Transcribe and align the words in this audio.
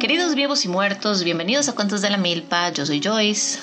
Queridos 0.00 0.36
vivos 0.36 0.64
y 0.64 0.68
muertos, 0.68 1.24
bienvenidos 1.24 1.68
a 1.68 1.74
Cuentos 1.74 2.02
de 2.02 2.10
la 2.10 2.18
Milpa. 2.18 2.70
Yo 2.72 2.86
soy 2.86 3.00
Joyce. 3.02 3.58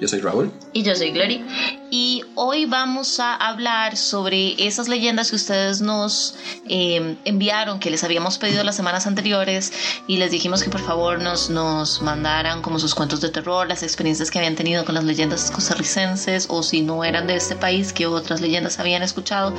Yo 0.00 0.06
soy 0.06 0.20
Raúl. 0.20 0.52
Y 0.72 0.84
yo 0.84 0.94
soy 0.94 1.10
Glory. 1.10 1.44
Y 1.90 2.22
hoy 2.36 2.64
vamos 2.64 3.18
a 3.18 3.34
hablar 3.34 3.96
sobre 3.96 4.54
esas 4.64 4.86
leyendas 4.86 5.30
que 5.30 5.36
ustedes 5.36 5.80
nos 5.80 6.36
eh, 6.68 7.16
enviaron, 7.24 7.80
que 7.80 7.90
les 7.90 8.04
habíamos 8.04 8.38
pedido 8.38 8.62
las 8.62 8.76
semanas 8.76 9.08
anteriores 9.08 9.72
y 10.06 10.18
les 10.18 10.30
dijimos 10.30 10.62
que 10.62 10.70
por 10.70 10.80
favor 10.80 11.20
nos, 11.20 11.50
nos 11.50 12.00
mandaran 12.02 12.62
como 12.62 12.78
sus 12.78 12.94
cuentos 12.94 13.20
de 13.20 13.30
terror, 13.30 13.66
las 13.66 13.82
experiencias 13.82 14.30
que 14.30 14.38
habían 14.38 14.54
tenido 14.54 14.84
con 14.84 14.94
las 14.94 15.02
leyendas 15.02 15.50
costarricenses 15.50 16.46
o 16.48 16.62
si 16.62 16.82
no 16.82 17.02
eran 17.02 17.26
de 17.26 17.34
este 17.34 17.56
país, 17.56 17.92
que 17.92 18.06
otras 18.06 18.40
leyendas 18.40 18.78
habían 18.78 19.02
escuchado 19.02 19.52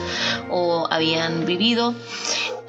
o 0.50 0.88
habían 0.90 1.46
vivido. 1.46 1.94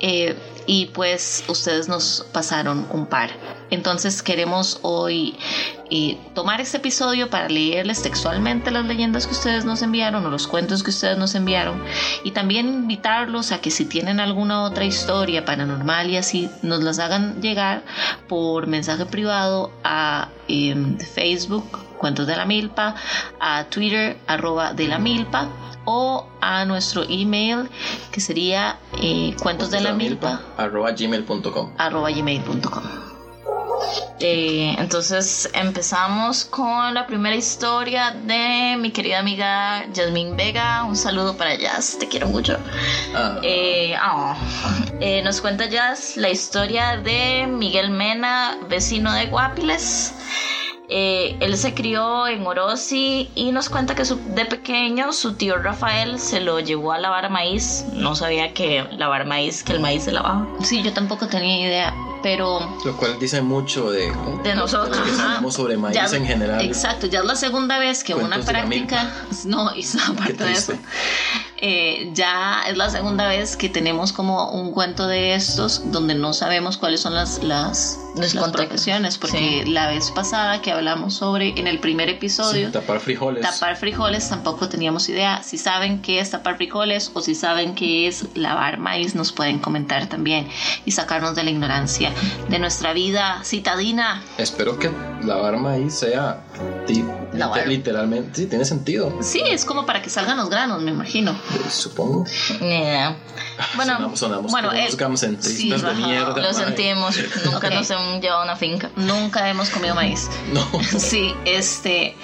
Eh, 0.00 0.36
y 0.66 0.86
pues 0.86 1.44
ustedes 1.48 1.88
nos 1.88 2.26
pasaron 2.32 2.86
un 2.90 3.06
par. 3.06 3.30
Entonces 3.70 4.22
queremos 4.22 4.78
hoy 4.82 5.36
eh, 5.90 6.18
tomar 6.34 6.60
este 6.60 6.76
episodio 6.76 7.30
para 7.30 7.48
leerles 7.48 8.02
textualmente 8.02 8.70
las 8.70 8.84
leyendas 8.84 9.26
que 9.26 9.32
ustedes 9.32 9.64
nos 9.64 9.82
enviaron 9.82 10.26
o 10.26 10.30
los 10.30 10.46
cuentos 10.46 10.82
que 10.82 10.90
ustedes 10.90 11.16
nos 11.16 11.34
enviaron 11.34 11.82
y 12.22 12.32
también 12.32 12.68
invitarlos 12.68 13.50
a 13.50 13.60
que 13.60 13.70
si 13.70 13.86
tienen 13.86 14.20
alguna 14.20 14.62
otra 14.64 14.84
historia 14.84 15.44
paranormal 15.44 16.10
y 16.10 16.16
así 16.18 16.50
nos 16.62 16.82
las 16.82 16.98
hagan 16.98 17.40
llegar 17.40 17.82
por 18.28 18.66
mensaje 18.66 19.06
privado 19.06 19.72
a 19.84 20.28
em, 20.48 20.98
Facebook 20.98 21.78
Cuentos 21.96 22.26
de 22.26 22.36
la 22.36 22.44
Milpa, 22.44 22.96
a 23.38 23.64
Twitter 23.64 24.18
arroba 24.26 24.72
de 24.74 24.88
la 24.88 24.98
Milpa 24.98 25.48
o 25.84 26.26
a 26.40 26.64
nuestro 26.64 27.04
email 27.08 27.68
que 28.10 28.20
sería 28.20 28.78
eh, 29.00 29.34
cuentos 29.42 29.70
de 29.70 29.80
la 29.80 29.92
milpa 29.92 30.40
arroba 30.56 30.92
gmail.com 30.92 31.72
arroba 31.78 32.10
gmail.com 32.10 33.12
eh, 34.20 34.76
entonces 34.78 35.50
empezamos 35.52 36.44
con 36.44 36.94
la 36.94 37.06
primera 37.06 37.34
historia 37.34 38.12
de 38.12 38.76
mi 38.78 38.90
querida 38.90 39.18
amiga 39.18 39.84
Jasmine 39.94 40.36
Vega. 40.36 40.84
Un 40.84 40.96
saludo 40.96 41.36
para 41.36 41.56
Jazz, 41.56 41.98
te 41.98 42.08
quiero 42.08 42.28
mucho. 42.28 42.56
Ah. 43.14 43.38
Eh, 43.42 43.94
ah, 44.00 44.36
eh, 45.00 45.22
nos 45.22 45.40
cuenta 45.40 45.66
Jazz 45.66 46.16
la 46.16 46.30
historia 46.30 46.96
de 46.98 47.46
Miguel 47.48 47.90
Mena, 47.90 48.58
vecino 48.68 49.12
de 49.12 49.26
Guapiles. 49.26 50.14
Eh, 50.88 51.36
él 51.40 51.56
se 51.56 51.72
crió 51.74 52.26
en 52.26 52.46
Orosi 52.46 53.30
y 53.34 53.50
nos 53.52 53.68
cuenta 53.70 53.94
que 53.94 54.04
su- 54.04 54.20
de 54.34 54.44
pequeño 54.44 55.12
su 55.12 55.34
tío 55.34 55.56
Rafael 55.56 56.18
se 56.18 56.40
lo 56.40 56.60
llevó 56.60 56.92
a 56.92 56.98
lavar 56.98 57.30
maíz. 57.30 57.84
No 57.94 58.14
sabía 58.14 58.52
que 58.52 58.84
lavar 58.98 59.24
maíz, 59.26 59.62
que 59.62 59.72
el 59.72 59.80
maíz 59.80 60.04
se 60.04 60.12
lavaba. 60.12 60.46
sí 60.62 60.82
yo 60.82 60.92
tampoco 60.92 61.26
tenía 61.28 61.60
idea 61.66 61.94
pero 62.22 62.60
Lo 62.84 62.96
cual 62.96 63.18
dice 63.18 63.42
mucho 63.42 63.90
de, 63.90 64.12
De 64.44 64.54
nosotros. 64.54 64.96
que 64.96 65.10
sabemos 65.10 65.54
sobre 65.54 65.76
maíz 65.76 65.96
Ya- 65.96 66.16
en 66.16 66.24
general. 66.24 66.64
Exacto, 66.64 67.08
ya 67.08 67.18
es 67.18 67.24
la 67.24 67.34
segunda 67.34 67.78
vez 67.80 68.04
que 68.04 68.12
Cuentos 68.14 68.28
una 68.28 68.44
de 68.46 68.52
práctica. 68.52 69.10
No, 69.44 69.74
y 69.74 69.84
aparte 70.08 70.44
de 70.44 70.52
eso. 70.52 70.72
Eh, 71.64 72.10
ya 72.12 72.64
es 72.68 72.76
la 72.76 72.90
segunda 72.90 73.28
vez 73.28 73.56
que 73.56 73.68
tenemos 73.68 74.12
como 74.12 74.50
un 74.50 74.72
cuento 74.72 75.06
de 75.06 75.34
estos 75.36 75.92
donde 75.92 76.16
no 76.16 76.32
sabemos 76.32 76.76
cuáles 76.76 77.00
son 77.00 77.14
las, 77.14 77.42
las, 77.44 78.00
las 78.16 78.34
profesiones. 78.50 79.16
Porque 79.16 79.62
Sí. 79.64 79.70
la 79.70 79.86
vez 79.86 80.10
pasada 80.10 80.60
que 80.60 80.72
hablamos 80.72 81.14
sobre, 81.14 81.50
en 81.60 81.68
el 81.68 81.78
primer 81.78 82.08
episodio, 82.08 82.66
Sí, 82.66 82.72
tapar 82.72 82.98
frijoles. 82.98 83.42
Tapar 83.42 83.76
frijoles 83.76 84.28
tampoco 84.28 84.68
teníamos 84.68 85.08
idea. 85.08 85.40
Si 85.44 85.56
saben 85.56 86.02
qué 86.02 86.18
es 86.18 86.30
tapar 86.32 86.56
frijoles 86.56 87.12
o 87.14 87.20
si 87.20 87.36
saben 87.36 87.76
qué 87.76 88.08
es 88.08 88.26
lavar 88.34 88.78
maíz, 88.78 89.14
nos 89.14 89.30
pueden 89.30 89.60
comentar 89.60 90.08
también 90.08 90.48
y 90.84 90.90
sacarnos 90.90 91.36
de 91.36 91.44
la 91.44 91.50
ignorancia 91.50 92.10
de 92.48 92.58
nuestra 92.58 92.92
vida 92.92 93.40
citadina. 93.44 94.20
Espero 94.36 94.80
que 94.80 94.90
lavar 95.22 95.58
maíz 95.58 95.94
sea 95.94 96.40
ti- 96.88 97.04
Literalmente. 97.66 98.40
Sí, 98.42 98.46
tiene 98.46 98.64
sentido. 98.64 99.16
Sí, 99.22 99.42
es 99.46 99.64
como 99.64 99.86
para 99.86 100.02
que 100.02 100.10
salgan 100.10 100.36
los 100.36 100.50
granos, 100.50 100.82
me 100.82 100.90
imagino. 100.90 101.30
eh, 101.32 101.70
Supongo. 101.70 102.24
Idea. 102.60 103.16
Bueno, 103.76 103.94
sonamos, 103.94 104.18
sonamos 104.18 104.50
bueno, 104.52 104.68
como 104.70 104.96
gamcentristas 104.96 105.80
sí, 105.80 105.86
de 105.86 105.94
mierda. 105.94 106.28
lo 106.36 106.42
mae. 106.42 106.54
sentimos. 106.54 107.16
Nunca 107.44 107.68
Ok. 107.68 107.74
nos 107.74 107.90
hemos 107.90 108.20
llevado 108.20 108.40
a 108.40 108.44
una 108.44 108.56
finca. 108.56 108.90
Nunca 108.96 109.48
hemos 109.48 109.68
comido 109.70 109.94
maíz. 109.94 110.28
No. 110.52 110.66
Sí, 110.98 111.34
este. 111.44 112.16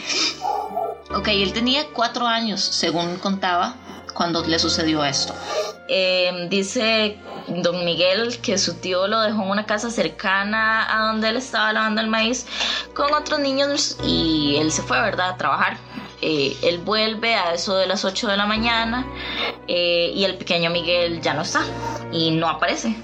Ok, 1.15 1.29
él 1.29 1.53
tenía 1.53 1.87
cuatro 1.93 2.27
años, 2.27 2.61
según 2.61 3.17
contaba, 3.17 3.75
cuando 4.15 4.45
le 4.45 4.59
sucedió 4.59 5.05
esto. 5.05 5.35
Eh, 5.91 6.47
dice 6.51 7.17
don 7.49 7.85
Miguel 7.85 8.39
que 8.43 8.59
su 8.59 8.75
tío 8.75 9.07
lo 9.07 9.23
dejó 9.23 9.43
en 9.43 9.51
una 9.51 9.65
casa 9.65 9.91
cercana 9.91 10.87
a 10.87 11.07
donde 11.07 11.31
él 11.31 11.39
estaba 11.39 11.73
lavando 11.73 12.03
el 12.03 12.09
maíz 12.09 12.47
con 12.95 13.15
otros 13.15 13.41
niños 13.41 13.97
y 14.05 14.57
él 14.61 14.71
se 14.71 14.83
fue, 14.83 15.01
¿verdad?, 15.01 15.31
a 15.31 15.37
trabajar. 15.39 15.79
Eh, 16.21 16.57
él 16.63 16.79
vuelve 16.79 17.35
a 17.37 17.55
eso 17.55 17.77
de 17.77 17.87
las 17.87 18.05
8 18.05 18.29
de 18.29 18.37
la 18.37 18.45
mañana 18.45 19.07
eh, 19.69 20.13
y 20.15 20.25
el 20.25 20.37
pequeño 20.37 20.69
Miguel 20.69 21.21
ya 21.23 21.33
no 21.33 21.43
está 21.43 21.63
y 22.13 22.33
no 22.33 22.49
aparece. 22.49 22.95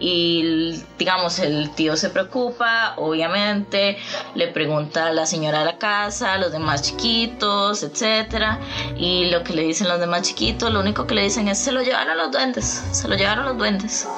Y 0.00 0.82
digamos, 0.98 1.38
el 1.38 1.70
tío 1.74 1.96
se 1.96 2.10
preocupa, 2.10 2.94
obviamente, 2.96 3.98
le 4.34 4.48
pregunta 4.48 5.06
a 5.06 5.12
la 5.12 5.26
señora 5.26 5.60
de 5.60 5.64
la 5.64 5.78
casa, 5.78 6.34
a 6.34 6.38
los 6.38 6.52
demás 6.52 6.82
chiquitos, 6.82 7.82
etcétera. 7.82 8.60
Y 8.96 9.26
lo 9.30 9.42
que 9.42 9.54
le 9.54 9.62
dicen 9.62 9.88
los 9.88 10.00
demás 10.00 10.22
chiquitos, 10.22 10.72
lo 10.72 10.80
único 10.80 11.06
que 11.06 11.14
le 11.14 11.22
dicen 11.22 11.48
es 11.48 11.58
se 11.58 11.72
lo 11.72 11.82
llevaron 11.82 12.16
los 12.16 12.30
duendes, 12.30 12.64
se 12.92 13.08
lo 13.08 13.16
llevaron 13.16 13.44
los 13.44 13.58
duendes. 13.58 14.08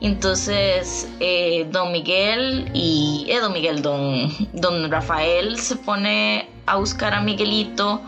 Entonces, 0.00 1.08
eh, 1.18 1.66
don 1.70 1.90
Miguel 1.92 2.70
y 2.72 3.26
eh, 3.28 3.40
don 3.40 3.52
Miguel, 3.52 3.82
don, 3.82 4.32
don 4.52 4.90
Rafael 4.90 5.58
se 5.58 5.76
pone 5.76 6.48
a 6.70 6.76
buscar 6.76 7.14
a 7.14 7.20
Miguelito 7.20 8.02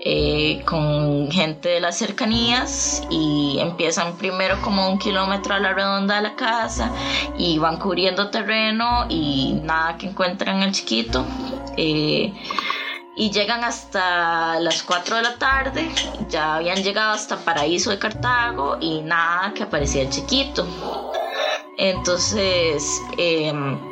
eh, 0.00 0.62
con 0.64 1.30
gente 1.30 1.68
de 1.68 1.80
las 1.80 1.98
cercanías 1.98 3.02
y 3.10 3.58
empiezan 3.60 4.16
primero 4.16 4.60
como 4.62 4.90
un 4.90 4.98
kilómetro 4.98 5.54
a 5.54 5.58
la 5.58 5.72
redonda 5.72 6.16
de 6.16 6.22
la 6.22 6.36
casa 6.36 6.90
y 7.36 7.58
van 7.58 7.78
cubriendo 7.78 8.30
terreno 8.30 9.06
y 9.08 9.60
nada 9.62 9.96
que 9.98 10.06
encuentran 10.06 10.62
al 10.62 10.72
chiquito. 10.72 11.24
Eh, 11.76 12.32
y 13.16 13.30
llegan 13.30 13.64
hasta 13.64 14.58
las 14.60 14.82
4 14.82 15.16
de 15.16 15.22
la 15.22 15.34
tarde, 15.36 15.90
ya 16.30 16.54
habían 16.54 16.82
llegado 16.82 17.12
hasta 17.12 17.36
Paraíso 17.36 17.90
de 17.90 17.98
Cartago 17.98 18.78
y 18.80 19.02
nada 19.02 19.52
que 19.52 19.64
aparecía 19.64 20.02
el 20.02 20.10
chiquito. 20.10 20.66
Entonces, 21.76 23.02
em, 23.18 23.89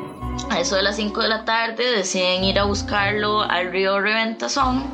a 0.51 0.61
eso 0.61 0.77
de 0.77 0.83
las 0.83 0.97
5 0.97 1.23
de 1.23 1.29
la 1.29 1.45
tarde 1.45 1.97
deciden 1.97 2.45
ir 2.45 2.59
a 2.59 2.65
buscarlo 2.65 3.43
al 3.43 3.71
río 3.71 4.01
Reventazón 4.01 4.85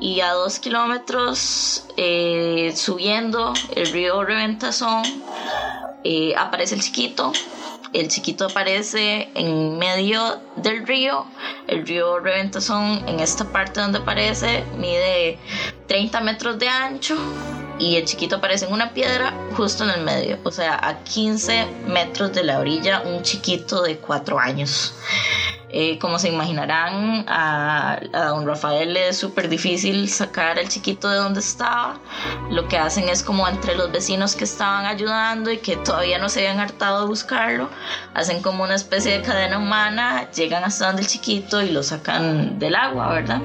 y 0.00 0.20
a 0.20 0.32
dos 0.32 0.58
kilómetros 0.58 1.84
eh, 1.96 2.72
subiendo 2.74 3.52
el 3.74 3.92
río 3.92 4.24
Reventazón 4.24 5.02
eh, 6.04 6.34
aparece 6.36 6.74
el 6.74 6.82
chiquito. 6.82 7.32
El 7.92 8.08
chiquito 8.08 8.46
aparece 8.46 9.30
en 9.34 9.76
medio 9.78 10.40
del 10.56 10.86
río. 10.86 11.26
El 11.66 11.86
río 11.86 12.20
Reventazón 12.20 13.06
en 13.08 13.20
esta 13.20 13.44
parte 13.44 13.80
donde 13.80 13.98
aparece 13.98 14.64
mide 14.76 15.38
30 15.88 16.20
metros 16.20 16.58
de 16.58 16.68
ancho 16.68 17.16
y 17.80 17.96
el 17.96 18.04
chiquito 18.04 18.36
aparece 18.36 18.66
en 18.66 18.72
una 18.72 18.92
piedra 18.92 19.34
justo 19.56 19.84
en 19.84 19.90
el 19.90 20.02
medio, 20.02 20.38
o 20.44 20.50
sea, 20.50 20.78
a 20.80 21.02
15 21.02 21.66
metros 21.86 22.32
de 22.32 22.44
la 22.44 22.60
orilla, 22.60 23.02
un 23.04 23.22
chiquito 23.22 23.82
de 23.82 23.96
4 23.96 24.38
años. 24.38 24.94
Eh, 25.72 25.98
como 26.00 26.18
se 26.18 26.28
imaginarán, 26.28 27.24
a, 27.28 28.00
a 28.12 28.24
don 28.24 28.44
Rafael 28.44 28.96
es 28.96 29.16
súper 29.16 29.48
difícil 29.48 30.08
sacar 30.08 30.58
al 30.58 30.68
chiquito 30.68 31.08
de 31.08 31.16
donde 31.16 31.38
estaba. 31.38 32.00
Lo 32.50 32.66
que 32.66 32.76
hacen 32.76 33.08
es 33.08 33.22
como 33.22 33.46
entre 33.46 33.76
los 33.76 33.90
vecinos 33.92 34.34
que 34.34 34.44
estaban 34.44 34.84
ayudando 34.84 35.50
y 35.50 35.58
que 35.58 35.76
todavía 35.76 36.18
no 36.18 36.28
se 36.28 36.40
habían 36.40 36.58
hartado 36.58 37.02
de 37.02 37.06
buscarlo, 37.06 37.70
hacen 38.14 38.42
como 38.42 38.64
una 38.64 38.74
especie 38.74 39.12
de 39.12 39.22
cadena 39.22 39.58
humana, 39.58 40.28
llegan 40.32 40.64
hasta 40.64 40.88
donde 40.88 41.02
el 41.02 41.08
chiquito 41.08 41.62
y 41.62 41.70
lo 41.70 41.84
sacan 41.84 42.58
del 42.58 42.74
agua, 42.74 43.12
¿verdad? 43.12 43.40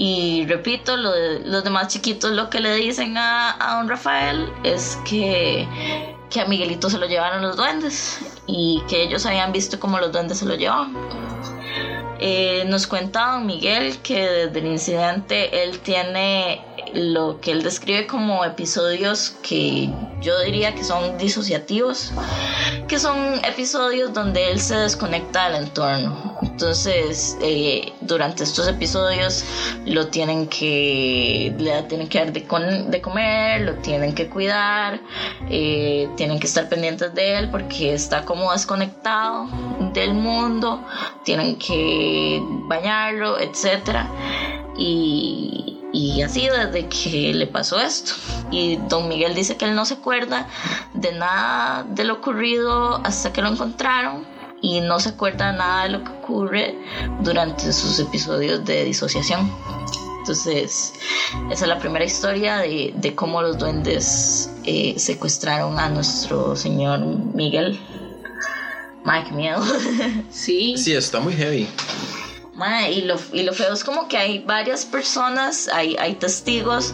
Y 0.00 0.46
repito, 0.46 0.96
lo 0.96 1.10
de- 1.10 1.40
los 1.40 1.64
demás 1.64 1.88
chiquitos 1.88 2.30
lo 2.30 2.48
que 2.50 2.60
le 2.60 2.72
dicen 2.76 3.18
a, 3.18 3.56
a 3.58 3.78
don 3.78 3.88
Rafael 3.88 4.48
es 4.62 4.96
que, 5.04 5.66
que 6.30 6.40
a 6.40 6.44
Miguelito 6.44 6.88
se 6.88 6.98
lo 6.98 7.06
llevaron 7.06 7.42
los 7.42 7.56
duendes 7.56 8.20
y 8.46 8.80
que 8.88 9.02
ellos 9.02 9.26
habían 9.26 9.50
visto 9.50 9.80
como 9.80 9.98
los 9.98 10.12
duendes 10.12 10.38
se 10.38 10.46
lo 10.46 10.54
llevaban. 10.54 10.96
Eh, 12.20 12.62
nos 12.68 12.86
cuenta 12.86 13.32
don 13.32 13.46
Miguel 13.46 13.98
que 13.98 14.20
desde 14.24 14.60
el 14.60 14.66
incidente 14.66 15.64
él 15.64 15.80
tiene 15.80 16.64
lo 16.94 17.40
que 17.40 17.52
él 17.52 17.62
describe 17.62 18.06
como 18.06 18.44
episodios 18.44 19.34
que 19.42 19.90
yo 20.20 20.40
diría 20.40 20.74
que 20.74 20.84
son 20.84 21.16
disociativos, 21.18 22.12
que 22.88 22.98
son 22.98 23.16
episodios 23.44 24.12
donde 24.12 24.50
él 24.50 24.60
se 24.60 24.76
desconecta 24.76 25.48
del 25.48 25.64
entorno. 25.64 26.36
Entonces, 26.42 27.36
eh, 27.40 27.92
durante 28.00 28.44
estos 28.44 28.66
episodios 28.66 29.44
lo 29.86 30.08
tienen 30.08 30.48
que, 30.48 31.54
le 31.56 31.82
tienen 31.84 32.08
que 32.08 32.18
dar 32.18 32.32
de, 32.32 32.46
comer, 33.00 33.60
lo 33.60 33.74
tienen 33.76 34.14
que 34.14 34.28
cuidar, 34.28 35.00
eh, 35.48 36.08
tienen 36.16 36.40
que 36.40 36.46
estar 36.46 36.68
pendientes 36.68 37.14
de 37.14 37.38
él 37.38 37.50
porque 37.50 37.94
está 37.94 38.24
como 38.24 38.52
desconectado 38.52 39.46
del 39.92 40.14
mundo, 40.14 40.84
tienen 41.24 41.56
que 41.56 42.40
bañarlo, 42.68 43.38
etc. 43.38 44.06
Y, 44.76 45.77
y 45.98 46.22
así 46.22 46.48
desde 46.48 46.86
que 46.86 47.34
le 47.34 47.46
pasó 47.48 47.80
esto. 47.80 48.12
Y 48.52 48.76
don 48.88 49.08
Miguel 49.08 49.34
dice 49.34 49.56
que 49.56 49.64
él 49.64 49.74
no 49.74 49.84
se 49.84 49.94
acuerda 49.94 50.46
de 50.94 51.12
nada 51.12 51.84
de 51.88 52.04
lo 52.04 52.14
ocurrido 52.14 53.00
hasta 53.04 53.32
que 53.32 53.42
lo 53.42 53.48
encontraron 53.48 54.24
y 54.62 54.80
no 54.80 55.00
se 55.00 55.10
acuerda 55.10 55.50
nada 55.50 55.84
de 55.84 55.88
lo 55.90 56.04
que 56.04 56.10
ocurre 56.10 56.78
durante 57.20 57.72
sus 57.72 57.98
episodios 57.98 58.64
de 58.64 58.84
disociación. 58.84 59.50
Entonces, 60.20 60.92
esa 61.50 61.64
es 61.64 61.68
la 61.68 61.78
primera 61.78 62.04
historia 62.04 62.58
de, 62.58 62.92
de 62.94 63.14
cómo 63.16 63.42
los 63.42 63.58
duendes 63.58 64.50
eh, 64.64 64.94
secuestraron 64.98 65.80
a 65.80 65.88
nuestro 65.88 66.54
señor 66.54 67.00
Miguel. 67.34 67.80
Mike, 69.04 69.32
miedo. 69.32 69.64
Sí. 70.30 70.76
Sí, 70.76 70.92
está 70.92 71.18
muy 71.18 71.32
heavy 71.34 71.66
y, 72.90 73.02
lo, 73.02 73.16
y 73.32 73.42
lo 73.42 73.52
feo 73.52 73.72
es 73.72 73.84
como 73.84 74.08
que 74.08 74.16
hay 74.16 74.40
varias 74.40 74.84
personas, 74.84 75.68
hay, 75.68 75.96
hay 75.98 76.14
testigos 76.14 76.92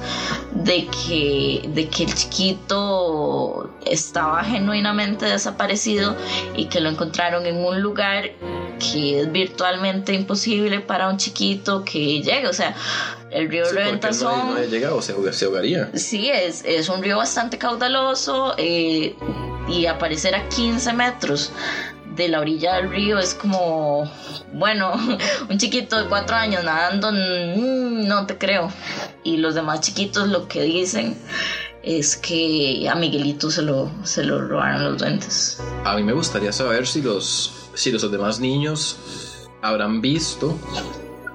de 0.52 0.87
que, 0.87 1.62
de 1.69 1.88
que 1.88 2.05
el 2.05 2.14
chiquito 2.14 3.70
estaba 3.87 4.44
genuinamente 4.44 5.26
desaparecido 5.26 6.16
y 6.55 6.66
que 6.66 6.81
lo 6.81 6.90
encontraron 6.90 7.46
en 7.46 7.56
un 7.56 7.81
lugar 7.81 8.31
que 8.78 9.20
es 9.20 9.32
virtualmente 9.32 10.12
imposible 10.12 10.81
para 10.81 11.08
un 11.08 11.16
chiquito 11.16 11.84
que 11.84 12.20
llegue. 12.20 12.46
O 12.46 12.52
sea, 12.52 12.75
el 13.31 13.49
río 13.49 13.64
sí, 13.64 13.75
Reventazón. 13.75 14.38
No, 14.38 14.55
no 14.55 14.64
llegado, 14.64 15.00
se, 15.00 15.32
se 15.32 15.44
ahogaría. 15.46 15.90
Sí, 15.94 16.28
es, 16.28 16.62
es 16.64 16.88
un 16.88 17.02
río 17.02 17.17
bastante 17.17 17.56
caudaloso 17.56 18.55
eh, 18.58 19.14
y 19.69 19.87
aparecer 19.87 20.34
a 20.34 20.49
15 20.49 20.93
metros 20.93 21.52
de 22.16 22.28
la 22.28 22.40
orilla 22.40 22.75
del 22.75 22.90
río 22.90 23.19
es 23.19 23.34
como, 23.34 24.11
bueno, 24.52 24.93
un 25.50 25.58
chiquito 25.58 26.02
de 26.02 26.08
cuatro 26.08 26.37
años 26.37 26.64
nadando, 26.64 27.11
mm, 27.12 28.06
no 28.06 28.26
te 28.26 28.38
creo. 28.38 28.70
Y 29.22 29.38
los 29.38 29.55
demás 29.55 29.81
chiquitos 29.81 30.28
lo 30.28 30.49
que 30.49 30.62
dicen 30.62 31.16
es 31.82 32.16
que 32.16 32.88
a 32.90 32.94
Miguelito 32.94 33.50
se 33.50 33.62
lo, 33.62 33.90
se 34.05 34.25
lo 34.25 34.40
robaron 34.40 34.84
los 34.84 34.99
duendes. 34.99 35.62
A 35.84 35.94
mí 35.96 36.02
me 36.02 36.12
gustaría 36.12 36.52
saber 36.52 36.87
si 36.87 37.02
los, 37.02 37.70
si 37.75 37.90
los 37.93 38.11
demás 38.11 38.40
niños 38.40 38.96
habrán 39.62 40.00
visto 40.00 40.58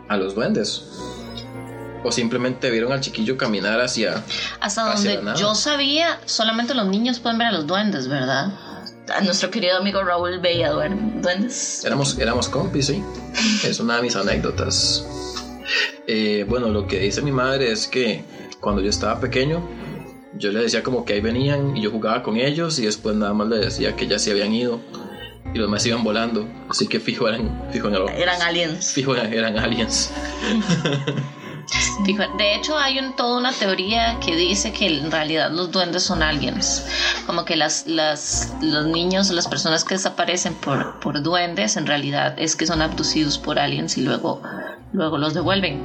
a 0.07 0.17
los 0.17 0.35
duendes. 0.35 0.85
O 2.03 2.11
simplemente 2.13 2.69
vieron 2.71 2.93
al 2.93 3.01
chiquillo 3.01 3.37
caminar 3.37 3.81
hacia. 3.81 4.23
Hasta 4.61 4.93
donde 4.93 5.21
yo 5.35 5.53
sabía, 5.53 6.19
solamente 6.25 6.73
los 6.73 6.87
niños 6.87 7.19
pueden 7.19 7.37
ver 7.37 7.47
a 7.47 7.51
los 7.51 7.67
duendes, 7.67 8.07
¿verdad? 8.07 8.53
A 9.09 9.21
nuestro 9.21 9.49
querido 9.49 9.77
amigo 9.77 10.03
Raúl 10.03 10.39
veía 10.39 10.71
duendes. 10.71 11.83
Éramos, 11.85 12.17
éramos 12.17 12.49
compis, 12.49 12.87
sí. 12.87 13.03
Es 13.63 13.79
una 13.79 13.97
de 13.97 14.01
mis 14.03 14.15
anécdotas. 14.15 15.05
Eh, 16.07 16.45
bueno, 16.47 16.69
lo 16.69 16.87
que 16.87 16.99
dice 16.99 17.21
mi 17.21 17.31
madre 17.31 17.71
es 17.71 17.87
que 17.87 18.23
cuando 18.59 18.81
yo 18.81 18.89
estaba 18.89 19.19
pequeño, 19.19 19.67
yo 20.33 20.51
le 20.51 20.61
decía 20.61 20.83
como 20.83 21.05
que 21.05 21.13
ahí 21.13 21.21
venían 21.21 21.77
y 21.77 21.81
yo 21.81 21.91
jugaba 21.91 22.23
con 22.23 22.37
ellos 22.37 22.79
y 22.79 22.85
después 22.85 23.15
nada 23.15 23.33
más 23.33 23.47
le 23.47 23.57
decía 23.57 23.95
que 23.95 24.07
ya 24.07 24.19
se 24.19 24.31
habían 24.31 24.53
ido 24.53 24.79
y 25.53 25.57
los 25.57 25.67
demás 25.67 25.85
iban 25.85 26.03
volando. 26.03 26.47
Así 26.69 26.87
que 26.87 26.99
fijo 26.99 27.27
eran, 27.27 27.69
fijo 27.71 27.87
en 27.87 27.95
eran 27.95 28.41
aliens. 28.41 28.91
Fijo 28.93 29.15
eran, 29.15 29.33
eran 29.33 29.57
aliens. 29.57 30.11
De 32.37 32.55
hecho, 32.55 32.77
hay 32.77 32.99
toda 33.15 33.37
una 33.37 33.51
teoría 33.51 34.19
que 34.19 34.35
dice 34.35 34.71
que 34.71 34.87
en 34.87 35.11
realidad 35.11 35.51
los 35.51 35.71
duendes 35.71 36.03
son 36.03 36.23
aliens. 36.23 36.85
Como 37.25 37.45
que 37.45 37.55
las, 37.55 37.85
las, 37.85 38.53
los 38.61 38.87
niños, 38.87 39.29
las 39.29 39.47
personas 39.47 39.83
que 39.83 39.95
desaparecen 39.95 40.55
por, 40.55 41.21
duendes, 41.21 41.77
en 41.77 41.85
realidad 41.85 42.35
es 42.37 42.55
que 42.55 42.65
son 42.65 42.81
abducidos 42.81 43.37
por 43.37 43.59
aliens 43.59 43.97
y 43.97 44.01
luego, 44.01 44.41
los 44.93 45.33
devuelven. 45.33 45.81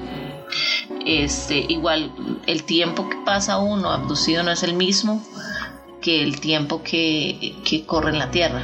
Este, 1.04 1.66
igual, 1.68 2.12
el 2.46 2.64
tiempo 2.64 3.08
que 3.08 3.16
pasa 3.24 3.58
uno 3.58 3.90
abducido 3.90 4.42
no 4.42 4.50
es 4.52 4.62
el 4.62 4.74
mismo 4.74 5.22
que 6.00 6.22
el 6.22 6.40
tiempo 6.40 6.82
que 6.82 7.84
corre 7.86 8.10
en 8.10 8.18
la 8.18 8.30
Tierra 8.30 8.62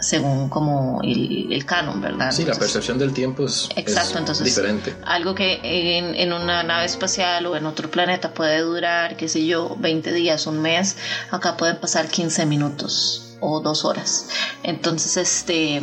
según 0.00 0.48
como 0.48 1.00
el, 1.02 1.64
canon, 1.66 2.00
¿verdad? 2.00 2.32
Sí, 2.32 2.44
la 2.44 2.54
percepción 2.54 2.98
del 2.98 3.12
tiempo 3.12 3.44
es, 3.44 3.68
exacto, 3.76 4.18
entonces, 4.18 4.44
diferente. 4.44 4.96
Algo 5.04 5.34
que 5.34 5.60
en, 5.62 6.14
en, 6.14 6.32
una 6.32 6.62
nave 6.62 6.86
espacial 6.86 7.46
o 7.46 7.56
en 7.56 7.66
otro 7.66 7.90
planeta 7.90 8.32
puede 8.32 8.60
durar, 8.60 9.16
qué 9.16 9.28
sé 9.28 9.46
yo, 9.46 9.76
20 9.78 10.12
días, 10.12 10.46
un 10.46 10.60
mes, 10.60 10.96
acá 11.30 11.56
pueden 11.56 11.76
pasar 11.76 12.08
15 12.08 12.46
minutos 12.46 13.36
o 13.40 13.60
dos 13.60 13.84
horas. 13.84 14.28
Entonces, 14.62 15.16
este 15.16 15.80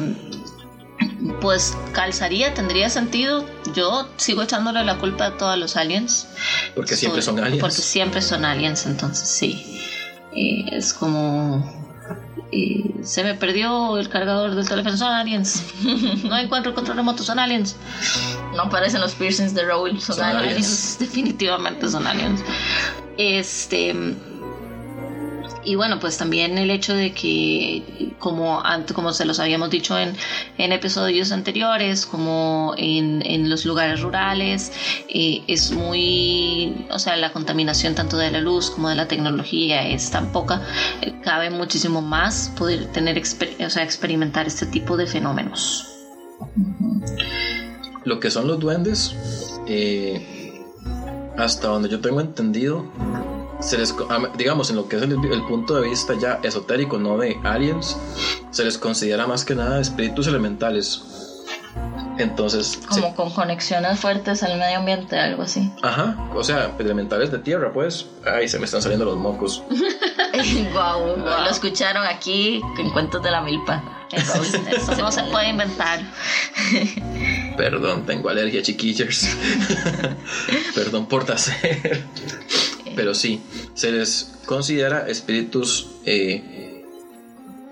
pues 1.41 1.75
calzaría, 1.93 2.53
tendría 2.53 2.89
sentido. 2.89 3.45
Yo 3.75 4.07
sigo 4.17 4.41
echándole 4.43 4.83
la 4.83 4.97
culpa 4.97 5.27
a 5.27 5.37
todos 5.37 5.57
los 5.57 5.75
aliens. 5.75 6.27
Porque 6.75 6.95
siempre 6.95 7.21
son 7.21 7.39
aliens. 7.39 7.61
Porque 7.61 7.81
siempre 7.81 8.21
son 8.21 8.45
aliens, 8.45 8.85
entonces 8.85 9.27
sí. 9.27 9.81
Eh, 10.35 10.65
es 10.71 10.93
como 10.93 11.86
y 12.51 12.85
se 13.03 13.23
me 13.23 13.35
perdió 13.35 13.97
el 13.97 14.09
cargador 14.09 14.55
del 14.55 14.67
teléfono. 14.67 14.97
Son 14.97 15.11
aliens. 15.11 15.63
No 16.23 16.37
encuentro 16.37 16.71
el 16.71 16.75
control 16.75 16.97
remoto. 16.97 17.23
Son 17.23 17.39
aliens. 17.39 17.75
No 18.55 18.63
aparecen 18.63 19.01
los 19.01 19.15
piercings 19.15 19.53
de 19.53 19.65
Raúl. 19.65 19.99
Son, 19.99 20.21
aliens. 20.21 20.97
Definitivamente 20.99 21.87
son 21.87 22.07
aliens. 22.07 22.43
Este 23.17 23.93
y 25.67 25.75
bueno, 25.75 25.99
pues 25.99 26.17
también 26.17 26.57
el 26.57 26.71
hecho 26.71 26.93
de 26.93 27.11
que, 27.11 28.15
como, 28.19 28.63
como 28.95 29.11
se 29.11 29.25
los 29.25 29.37
habíamos 29.41 29.69
dicho 29.69 29.99
en, 29.99 30.15
en 30.57 30.71
episodios 30.71 31.33
anteriores, 31.33 32.05
como 32.05 32.73
en, 32.77 33.21
en 33.25 33.49
los 33.49 33.65
lugares 33.65 33.99
rurales, 33.99 34.71
eh, 35.09 35.43
es 35.47 35.73
muy, 35.73 36.85
o 36.89 36.97
sea, 36.99 37.17
la 37.17 37.33
contaminación 37.33 37.95
tanto 37.95 38.15
de 38.15 38.31
la 38.31 38.39
luz 38.39 38.71
como 38.71 38.87
de 38.87 38.95
la 38.95 39.09
tecnología 39.09 39.85
es 39.85 40.09
tan 40.09 40.31
poca, 40.31 40.61
eh, 41.01 41.13
cabe 41.21 41.49
muchísimo 41.49 42.01
más 42.01 42.49
poder 42.57 42.85
tener, 42.93 43.21
o 43.21 43.69
sea, 43.69 43.83
experimentar 43.83 44.47
este 44.47 44.67
tipo 44.67 44.95
de 44.95 45.05
fenómenos. 45.05 45.85
Lo 48.05 48.21
que 48.21 48.31
son 48.31 48.47
los 48.47 48.57
duendes, 48.57 49.13
eh, 49.67 50.63
hasta 51.37 51.67
donde 51.67 51.89
yo 51.89 51.99
tengo 51.99 52.21
entendido, 52.21 52.89
se 53.59 53.77
les, 53.77 53.95
digamos, 54.37 54.69
en 54.69 54.75
lo 54.75 54.87
que 54.87 54.97
es 54.97 55.01
el, 55.01 55.43
punto 55.47 55.75
de 55.75 55.89
vista 55.89 56.13
ya 56.19 56.39
esotérico, 56.43 56.97
no 56.97 57.17
de 57.17 57.39
aliens, 57.43 57.97
se 58.51 58.63
les 58.63 58.77
considera 58.77 59.27
más 59.27 59.43
que 59.43 59.55
nada 59.55 59.81
espíritus 59.81 60.27
elementales. 60.27 61.01
Entonces. 62.19 62.79
Como 62.89 63.15
con 63.15 63.29
conexiones 63.31 63.99
fuertes 63.99 64.41
al 64.41 64.57
medio 64.57 64.79
ambiente, 64.79 65.19
algo 65.19 65.43
así. 65.43 65.71
Ajá, 65.83 66.29
o 66.33 66.43
sea, 66.43 66.71
elementales 66.79 67.31
de 67.31 67.39
tierra, 67.39 67.71
pues. 67.71 68.07
Ay, 68.25 68.47
se 68.47 68.57
me 68.57 68.65
están 68.65 68.81
saliendo 68.81 69.05
los 69.05 69.17
mocos. 69.17 69.63
wow, 70.73 71.15
lo 71.17 71.49
escucharon 71.49 72.05
aquí 72.05 72.61
en 72.79 72.89
Cuentos 72.89 73.21
de 73.21 73.31
la 73.31 73.41
Milpa. 73.41 73.83
Eso 74.11 74.95
no 74.97 75.11
se 75.11 75.23
puede 75.23 75.49
inventar. 75.49 75.99
Perdón, 77.55 78.05
tengo 78.05 78.29
alergia, 78.29 78.61
chiquillos. 78.61 79.27
Perdón 80.75 81.07
por 81.07 81.25
tacer 81.25 82.03
pero 82.97 83.13
sí, 83.13 83.41
se 83.75 83.91
les 83.91 84.33
considera 84.47 85.07
espíritus 85.07 85.87
eh, 86.03 86.83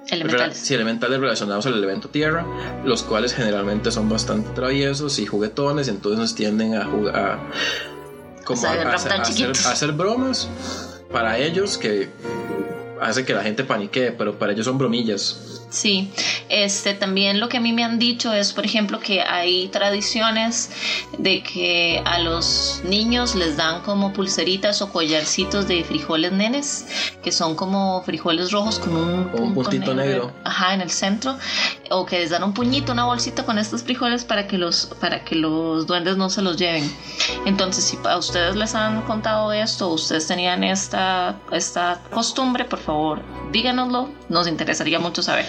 elementales. 0.08 0.70
elementales 0.70 1.20
relacionados 1.20 1.66
al 1.66 1.74
elemento 1.74 2.10
tierra, 2.10 2.46
los 2.86 3.02
cuales 3.02 3.34
generalmente 3.34 3.92
son 3.92 4.08
bastante 4.08 4.52
traviesos 4.52 5.18
y 5.18 5.26
juguetones, 5.26 5.88
entonces 5.88 6.36
tienden 6.36 6.76
a 6.76 6.86
jugar 6.86 7.40
como 8.46 8.68
a, 8.68 8.94
hacer, 8.94 9.92
bromas 9.94 10.48
para 11.12 11.40
ellos 11.40 11.80
que 11.80 12.10
hace 13.02 13.26
que 13.26 13.34
la 13.34 13.42
gente 13.42 13.64
paniquee, 13.64 14.12
pero 14.12 14.38
para 14.38 14.54
ellos 14.54 14.66
son 14.66 14.78
bromillas. 14.78 15.55
Sí, 15.76 16.10
este 16.48 16.94
también 16.94 17.42
lo 17.42 17.50
que 17.50 17.58
a 17.58 17.60
mí 17.60 17.74
me 17.74 17.84
han 17.84 18.00
dicho 18.00 18.32
es, 18.32 18.54
por 18.54 18.64
ejemplo, 18.66 19.02
que 19.02 19.22
hay 19.22 19.68
tradiciones 19.68 20.70
de 21.18 21.44
que 21.44 22.02
a 22.06 22.20
los 22.20 22.80
niños 22.86 23.36
les 23.36 23.58
dan 23.58 23.82
como 23.82 24.14
pulseritas 24.14 24.82
o 24.82 24.90
collarcitos 24.90 25.68
de 25.68 25.84
frijoles 25.84 26.32
nenes, 26.32 26.88
que 27.22 27.34
son 27.34 27.58
como 27.58 28.02
frijoles 28.04 28.54
rojos 28.54 28.80
con 28.80 28.96
un, 28.96 29.54
puntito 29.54 29.94
negro. 29.94 30.32
Ajá, 30.46 30.74
en 30.74 30.80
el 30.80 30.90
centro. 30.90 31.38
O 31.92 32.06
que 32.06 32.20
les 32.20 32.30
dan 32.30 32.44
un 32.44 32.54
puñito, 32.54 32.92
una 32.92 33.06
bolsita 33.06 33.46
con 33.46 33.58
estos 33.58 33.84
frijoles 33.84 34.26
para 34.26 34.48
que 34.48 34.58
los, 34.58 34.88
para 35.00 35.24
que 35.24 35.36
los 35.36 35.88
duendes 35.88 36.18
no 36.18 36.30
se 36.30 36.42
los 36.42 36.58
lleven. 36.58 36.92
Entonces, 37.46 37.84
si 37.84 37.98
a 38.04 38.18
ustedes 38.18 38.56
les 38.56 38.76
han 38.76 39.02
contado 39.04 39.52
esto, 39.52 39.90
ustedes 39.90 40.28
tenían 40.28 40.64
esta, 40.64 41.36
esta 41.52 42.02
costumbre, 42.12 42.66
por 42.66 42.80
favor, 42.80 43.22
díganoslo, 43.52 44.10
nos 44.30 44.48
interesaría 44.48 45.00
mucho 45.00 45.22
saber. 45.22 45.46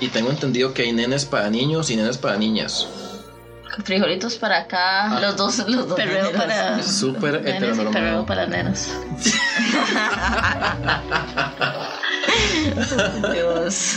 Y 0.00 0.08
tengo 0.08 0.30
entendido 0.30 0.74
que 0.74 0.82
hay 0.82 0.92
nenes 0.92 1.24
para 1.24 1.50
niños 1.50 1.90
y 1.90 1.96
nenes 1.96 2.18
para 2.18 2.36
niñas. 2.36 2.86
Frijolitos 3.84 4.36
para 4.36 4.58
acá, 4.58 5.20
los 5.20 5.36
dos, 5.36 5.58
los 5.68 5.88
dos. 5.88 5.96
Perreo 5.96 6.32
para 6.32 6.82
Súper 6.82 7.36
heteronormado. 7.36 7.92
perreo 7.92 8.26
para 8.26 8.46
nenas. 8.46 8.88
Dios. 13.32 13.96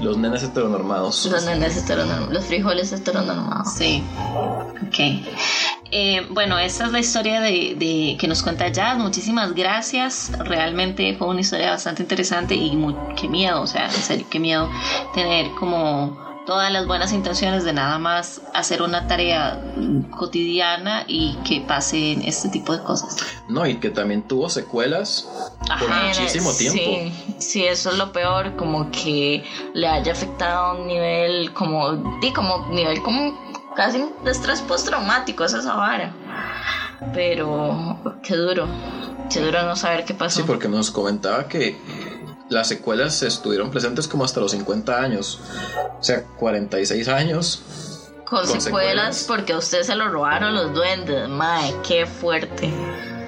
Los 0.00 0.16
nenes 0.18 0.42
heteronormados. 0.42 1.26
Los 1.26 1.44
nenes 1.44 1.76
heteronormados, 1.76 2.32
los 2.32 2.44
frijoles 2.44 2.92
heteronormados. 2.92 3.74
Sí. 3.74 4.02
Ok. 4.86 5.26
Eh, 5.92 6.26
bueno, 6.30 6.58
esta 6.58 6.86
es 6.86 6.92
la 6.92 6.98
historia 6.98 7.40
de, 7.40 7.76
de- 7.78 8.16
que 8.18 8.26
nos 8.26 8.42
cuenta 8.42 8.68
Jazz. 8.68 8.98
Muchísimas 8.98 9.54
gracias. 9.54 10.32
Realmente 10.38 11.14
fue 11.16 11.28
una 11.28 11.40
historia 11.40 11.70
bastante 11.70 12.02
interesante 12.02 12.54
y 12.54 12.74
muy, 12.76 12.94
qué 13.18 13.28
miedo, 13.28 13.62
o 13.62 13.66
sea, 13.66 13.86
en 13.86 13.92
serio, 14.02 14.26
qué 14.28 14.40
miedo 14.40 14.68
tener 15.14 15.50
como 15.58 16.25
todas 16.46 16.70
las 16.72 16.86
buenas 16.86 17.12
intenciones 17.12 17.64
de 17.64 17.72
nada 17.72 17.98
más 17.98 18.40
hacer 18.54 18.80
una 18.80 19.06
tarea 19.06 19.60
cotidiana 20.16 21.04
y 21.06 21.34
que 21.46 21.60
pasen 21.60 22.22
este 22.22 22.48
tipo 22.48 22.74
de 22.74 22.82
cosas. 22.82 23.16
No, 23.48 23.66
y 23.66 23.76
que 23.76 23.90
también 23.90 24.22
tuvo 24.22 24.48
secuelas 24.48 25.28
por 25.78 25.90
muchísimo 25.90 26.54
tiempo. 26.54 26.78
Sí, 26.78 27.12
sí, 27.38 27.64
eso 27.66 27.90
es 27.90 27.98
lo 27.98 28.12
peor, 28.12 28.56
como 28.56 28.90
que 28.90 29.44
le 29.74 29.88
haya 29.88 30.12
afectado 30.12 30.58
a 30.58 30.72
un 30.74 30.86
nivel 30.86 31.52
como, 31.52 31.96
di, 32.20 32.32
como 32.32 32.68
nivel 32.68 33.02
como 33.02 33.36
casi 33.74 34.02
de 34.24 34.30
estrés 34.30 34.62
postraumático, 34.62 35.44
esa 35.44 35.58
es 35.58 35.66
vara. 35.66 36.14
Pero 37.12 37.98
qué 38.22 38.36
duro, 38.36 38.66
qué 39.30 39.40
duro 39.40 39.64
no 39.64 39.76
saber 39.76 40.04
qué 40.04 40.14
pasó. 40.14 40.40
Sí, 40.40 40.44
porque 40.46 40.68
nos 40.68 40.90
comentaba 40.90 41.46
que 41.48 41.76
las 42.48 42.68
secuelas 42.68 43.22
estuvieron 43.22 43.70
presentes 43.70 44.06
como 44.06 44.24
hasta 44.24 44.40
los 44.40 44.52
50 44.52 45.00
años. 45.00 45.40
O 45.98 46.02
sea, 46.02 46.22
46 46.22 47.08
años. 47.08 47.62
con, 48.24 48.46
con 48.46 48.60
secuelas, 48.60 48.64
secuelas. 48.64 49.24
porque 49.26 49.52
a 49.52 49.58
usted 49.58 49.82
se 49.82 49.94
lo 49.94 50.08
robaron 50.08 50.54
los 50.54 50.72
duendes, 50.74 51.28
mae, 51.28 51.74
qué 51.86 52.06
fuerte. 52.06 52.72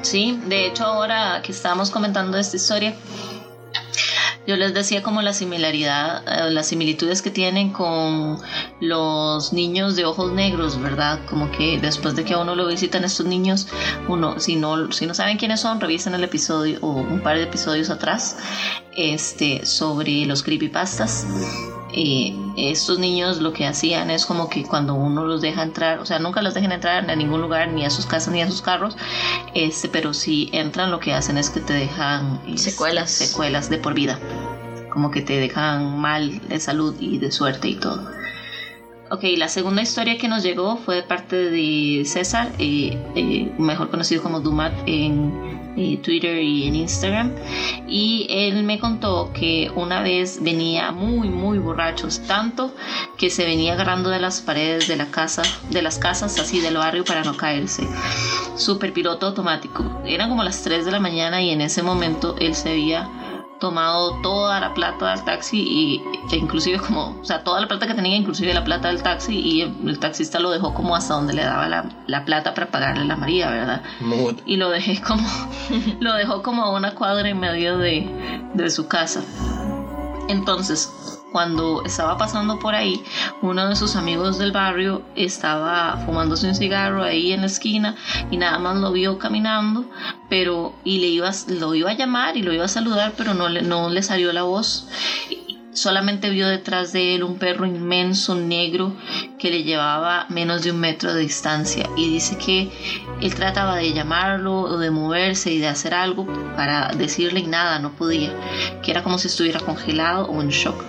Sí, 0.03 0.41
de 0.47 0.67
hecho 0.67 0.85
ahora 0.85 1.43
que 1.43 1.53
estábamos 1.53 1.91
comentando 1.91 2.39
esta 2.39 2.57
historia, 2.57 2.95
yo 4.49 4.57
les 4.57 4.73
decía 4.73 5.03
como 5.03 5.21
la 5.21 5.35
similaridad, 5.35 6.23
eh, 6.27 6.51
las 6.51 6.69
similitudes 6.69 7.21
que 7.21 7.31
tienen 7.31 7.71
con 7.71 8.39
los 8.81 9.53
niños 9.53 9.95
de 9.95 10.07
ojos 10.07 10.33
negros, 10.33 10.81
¿verdad? 10.81 11.21
Como 11.29 11.51
que 11.51 11.79
después 11.79 12.17
de 12.17 12.25
que 12.25 12.33
a 12.33 12.39
uno 12.39 12.55
lo 12.55 12.67
visitan 12.67 13.05
estos 13.05 13.27
niños, 13.27 13.69
uno, 14.09 14.41
si 14.41 14.57
no, 14.57 14.91
si 14.91 15.05
no 15.05 15.13
saben 15.13 15.37
quiénes 15.37 15.61
son, 15.61 15.83
revisen 15.83 16.15
el 16.15 16.25
episodio 16.25 16.79
o 16.81 16.93
un 16.93 17.21
par 17.21 17.37
de 17.37 17.43
episodios 17.43 17.91
atrás, 17.91 18.39
este, 18.97 19.67
sobre 19.67 20.25
los 20.25 20.43
creepypastas. 20.43 21.27
Eh, 21.93 22.35
estos 22.57 22.99
niños 22.99 23.39
lo 23.39 23.53
que 23.53 23.67
hacían 23.67 24.11
es 24.11 24.27
como 24.27 24.49
que 24.49 24.63
cuando 24.63 24.95
uno 24.95 25.25
los 25.25 25.41
deja 25.41 25.63
entrar, 25.63 26.01
o 26.01 26.07
sea, 26.07 26.19
nunca 26.19 26.43
los 26.43 26.55
dejan 26.55 26.73
entrar 26.73 27.11
a 27.11 27.17
ningún 27.17 27.41
lugar, 27.41 27.69
ni 27.69 27.85
a 27.85 27.91
sus 27.91 28.05
casas 28.07 28.33
ni 28.33 28.43
a 28.43 28.49
sus 28.49 28.63
carros, 28.63 28.97
este, 29.55 29.89
pero 29.89 30.13
si 30.13 30.51
entran 30.53 30.91
lo 30.91 31.01
que 31.01 31.15
hacen 31.15 31.39
es 31.39 31.51
que 31.51 31.61
te 31.61 31.73
dejan 31.73 32.41
este, 32.47 32.71
Secuelas. 32.71 33.11
secuelas 33.11 33.71
de 33.71 33.79
por 33.79 33.95
vida, 33.95 34.19
como 34.91 35.11
que 35.11 35.23
te 35.23 35.39
dejan 35.39 35.99
mal 35.99 36.41
de 36.49 36.61
salud 36.61 36.95
y 37.01 37.19
de 37.19 37.31
suerte 37.31 37.69
y 37.69 37.75
todo. 37.77 38.09
Ok, 39.11 39.25
la 39.39 39.49
segunda 39.49 39.81
historia 39.81 40.19
que 40.19 40.29
nos 40.29 40.43
llegó 40.43 40.77
fue 40.77 40.97
de 40.97 41.03
parte 41.03 41.37
de 41.37 42.03
César, 42.05 42.53
eh, 42.59 42.99
eh, 43.15 43.51
mejor 43.59 43.89
conocido 43.89 44.23
como 44.23 44.41
Dumat 44.41 44.75
en 44.85 45.59
eh, 45.79 45.99
Twitter 46.03 46.43
y 46.43 46.69
en 46.69 46.75
Instagram. 46.75 47.33
Y 47.89 48.27
él 48.29 48.65
me 48.65 48.79
contó 48.79 49.31
que 49.33 49.71
una 49.75 50.03
vez 50.03 50.43
venía 50.43 50.93
muy, 50.93 51.31
muy 51.31 51.59
borrachos, 51.59 52.21
tanto 52.27 52.75
que 53.17 53.31
se 53.31 53.47
venía 53.47 53.73
agarrando 53.73 54.11
de 54.11 54.19
las 54.19 54.43
paredes 54.43 54.89
de 54.89 54.97
la 54.97 55.07
casa, 55.07 55.43
de 55.71 55.81
las 55.81 55.99
casas 55.99 56.39
así 56.39 56.61
del 56.61 56.77
barrio 56.77 57.05
para 57.05 57.25
no 57.25 57.35
caerse. 57.35 57.89
Super 58.57 58.93
piloto 58.93 59.29
automático. 59.29 60.03
Eran 60.05 60.29
como 60.29 60.45
las 60.45 60.63
3 60.63 60.85
de 60.85 60.91
la 60.91 61.01
mañana 61.01 61.41
y 61.41 61.49
en 61.49 61.63
ese 61.63 61.83
momento 61.83 62.37
él 62.41 62.55
se 62.55 62.73
había 62.73 63.09
tomado 63.59 64.21
toda 64.23 64.61
la 64.61 64.75
plata 64.75 65.11
del 65.11 65.25
taxi 65.25 65.59
y 65.59 66.03
e 66.33 66.37
inclusive 66.37 66.79
como, 66.79 67.17
o 67.21 67.25
sea, 67.25 67.43
toda 67.43 67.61
la 67.61 67.67
plata 67.67 67.87
que 67.87 67.95
tenía, 67.95 68.17
inclusive 68.17 68.55
la 68.55 68.65
plata 68.65 68.89
del 68.89 69.03
taxi 69.03 69.39
y 69.39 69.63
el, 69.63 69.99
taxista 69.99 70.39
lo 70.39 70.51
dejó 70.51 70.75
como 70.75 70.95
hasta 70.95 71.15
donde 71.15 71.33
le 71.33 71.43
daba 71.43 71.69
la, 71.69 71.85
la 72.07 72.25
plata 72.25 72.55
para 72.55 72.71
pagarle 72.71 73.03
a 73.03 73.07
la 73.07 73.17
María, 73.17 73.51
¿verdad? 73.51 73.83
Y 74.47 74.57
lo 74.57 74.71
dejé 74.71 75.01
como, 75.01 75.29
lo 76.01 76.15
dejó 76.15 76.43
como 76.43 76.63
a 76.63 76.71
una 76.71 76.95
cuadra 76.95 77.29
en 77.29 77.41
medio 77.41 77.79
de, 77.79 78.09
de 78.55 78.71
su 78.71 78.87
casa. 78.87 79.23
Entonces, 80.29 81.18
cuando 81.33 81.83
estaba 81.85 82.17
pasando 82.17 82.59
por 82.59 82.75
ahí, 82.75 83.03
uno 83.43 83.69
de 83.69 83.77
sus 83.77 83.97
amigos 83.97 84.39
del 84.39 84.53
barrio 84.53 85.03
estaba 85.15 85.99
fumándose 86.05 86.49
un 86.49 86.55
cigarro 86.55 87.03
ahí 87.03 87.33
en 87.33 87.41
la 87.43 87.47
esquina 87.47 87.97
y 88.31 88.37
nada 88.37 88.59
más 88.59 88.77
lo 88.77 88.93
vio 88.93 89.19
caminando, 89.19 89.85
pero 90.29 90.75
y 90.85 91.01
le 91.01 91.07
iba, 91.09 91.31
lo 91.49 91.75
iba 91.75 91.91
a 91.91 91.95
llamar 91.95 92.37
y 92.37 92.43
lo 92.43 92.53
iba 92.53 92.65
a 92.65 92.69
saludar, 92.69 93.15
pero 93.17 93.35
no 93.35 93.49
le, 93.49 93.63
no 93.63 93.89
le 93.91 94.03
salió 94.03 94.33
la 94.33 94.43
voz. 94.43 94.89
Solamente 95.73 96.31
vio 96.31 96.49
detrás 96.49 96.93
de 96.93 97.15
él 97.15 97.23
un 97.23 97.39
perro 97.39 97.67
inmenso 97.67 98.35
negro 98.35 98.93
que 99.39 99.51
le 99.51 99.63
llevaba 99.63 100.27
menos 100.29 100.63
de 100.63 100.73
un 100.73 100.81
metro 100.81 101.13
de 101.13 101.21
distancia 101.21 101.89
y 101.97 102.09
dice 102.09 102.37
que 102.37 102.69
él 103.21 103.35
trataba 103.35 103.77
de 103.77 103.93
llamarlo 103.93 104.63
o 104.63 104.79
de 104.79 104.91
moverse 104.91 105.53
y 105.53 105.59
de 105.59 105.69
hacer 105.69 105.95
algo 105.95 106.27
para 106.57 106.89
decirle 106.97 107.41
y 107.41 107.47
nada, 107.47 107.79
no 107.79 107.93
podía, 107.93 108.33
que 108.83 108.91
era 108.91 109.03
como 109.03 109.19
si 109.19 109.29
estuviera 109.29 109.61
congelado 109.61 110.27
o 110.27 110.41
en 110.41 110.49
shock. 110.49 110.83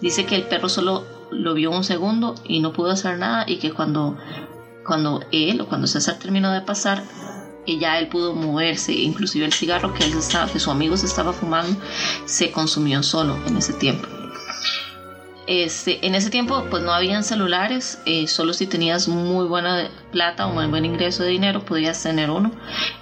Dice 0.00 0.24
que 0.24 0.36
el 0.36 0.44
perro 0.44 0.68
solo 0.68 1.04
lo 1.30 1.54
vio 1.54 1.70
un 1.70 1.84
segundo 1.84 2.34
y 2.44 2.60
no 2.60 2.72
pudo 2.72 2.90
hacer 2.92 3.18
nada 3.18 3.44
y 3.46 3.56
que 3.56 3.72
cuando, 3.72 4.16
cuando 4.84 5.20
él 5.32 5.60
o 5.60 5.68
cuando 5.68 5.86
César 5.86 6.18
terminó 6.18 6.52
de 6.52 6.60
pasar, 6.60 7.02
que 7.66 7.78
ya 7.78 7.98
él 7.98 8.08
pudo 8.08 8.34
moverse, 8.34 8.92
inclusive 8.92 9.44
el 9.44 9.52
cigarro 9.52 9.92
que, 9.92 10.04
él 10.04 10.16
estaba, 10.16 10.50
que 10.50 10.60
su 10.60 10.70
amigo 10.70 10.96
se 10.96 11.06
estaba 11.06 11.32
fumando 11.32 11.76
se 12.24 12.50
consumió 12.50 13.02
solo 13.02 13.36
en 13.46 13.56
ese 13.56 13.72
tiempo. 13.72 14.08
Este, 15.46 16.04
en 16.04 16.16
ese 16.16 16.28
tiempo 16.30 16.64
pues 16.70 16.82
no 16.82 16.92
habían 16.92 17.22
celulares, 17.22 17.98
eh, 18.04 18.26
solo 18.26 18.52
si 18.52 18.66
tenías 18.66 19.06
muy 19.06 19.46
buena 19.46 19.88
plata 20.10 20.46
o 20.46 20.52
muy 20.52 20.66
buen 20.66 20.84
ingreso 20.84 21.22
de 21.22 21.28
dinero 21.28 21.64
podías 21.64 22.02
tener 22.02 22.30
uno. 22.30 22.50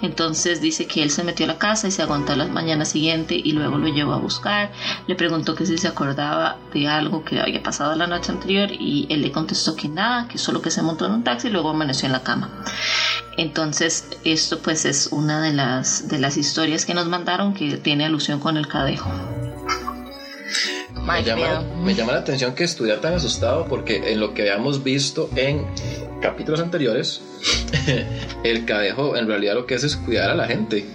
Entonces 0.02 0.60
dice 0.60 0.86
que 0.86 1.02
él 1.02 1.10
se 1.10 1.24
metió 1.24 1.44
a 1.46 1.48
la 1.48 1.58
casa 1.58 1.88
y 1.88 1.90
se 1.90 2.02
aguantó 2.02 2.36
la 2.36 2.46
mañana 2.46 2.84
siguiente 2.84 3.34
y 3.42 3.52
luego 3.52 3.78
lo 3.78 3.88
llevó 3.88 4.12
a 4.12 4.18
buscar. 4.18 4.70
Le 5.06 5.14
preguntó 5.14 5.54
que 5.54 5.64
si 5.64 5.78
se 5.78 5.88
acordaba 5.88 6.58
de 6.74 6.86
algo 6.86 7.24
que 7.24 7.40
había 7.40 7.62
pasado 7.62 7.94
la 7.94 8.06
noche 8.06 8.32
anterior 8.32 8.70
y 8.72 9.06
él 9.08 9.22
le 9.22 9.32
contestó 9.32 9.74
que 9.74 9.88
nada, 9.88 10.28
que 10.28 10.36
solo 10.36 10.60
que 10.60 10.70
se 10.70 10.82
montó 10.82 11.06
en 11.06 11.12
un 11.12 11.24
taxi 11.24 11.48
y 11.48 11.50
luego 11.50 11.70
amaneció 11.70 12.06
en 12.06 12.12
la 12.12 12.22
cama. 12.22 12.50
Entonces, 13.36 14.06
esto 14.24 14.58
pues 14.60 14.84
es 14.84 15.08
una 15.10 15.40
de 15.40 15.52
las, 15.52 16.08
de 16.08 16.18
las 16.18 16.36
historias 16.36 16.84
que 16.84 16.94
nos 16.94 17.06
mandaron 17.06 17.54
que 17.54 17.78
tiene 17.78 18.04
alusión 18.04 18.38
con 18.38 18.56
el 18.56 18.68
cadejo. 18.68 19.10
Me 21.04 21.22
llama, 21.22 21.62
me 21.82 21.94
llama 21.94 22.12
la 22.12 22.18
atención 22.20 22.54
que 22.54 22.64
estuviera 22.64 23.00
tan 23.00 23.14
asustado 23.14 23.66
porque 23.66 24.12
en 24.12 24.20
lo 24.20 24.32
que 24.32 24.42
habíamos 24.42 24.82
visto 24.82 25.28
en 25.36 25.66
capítulos 26.22 26.60
anteriores, 26.60 27.20
el 28.44 28.64
cadejo 28.64 29.16
en 29.16 29.26
realidad 29.26 29.54
lo 29.54 29.66
que 29.66 29.74
hace 29.74 29.86
es 29.86 29.96
cuidar 29.96 30.30
a 30.30 30.34
la 30.34 30.46
gente. 30.46 30.86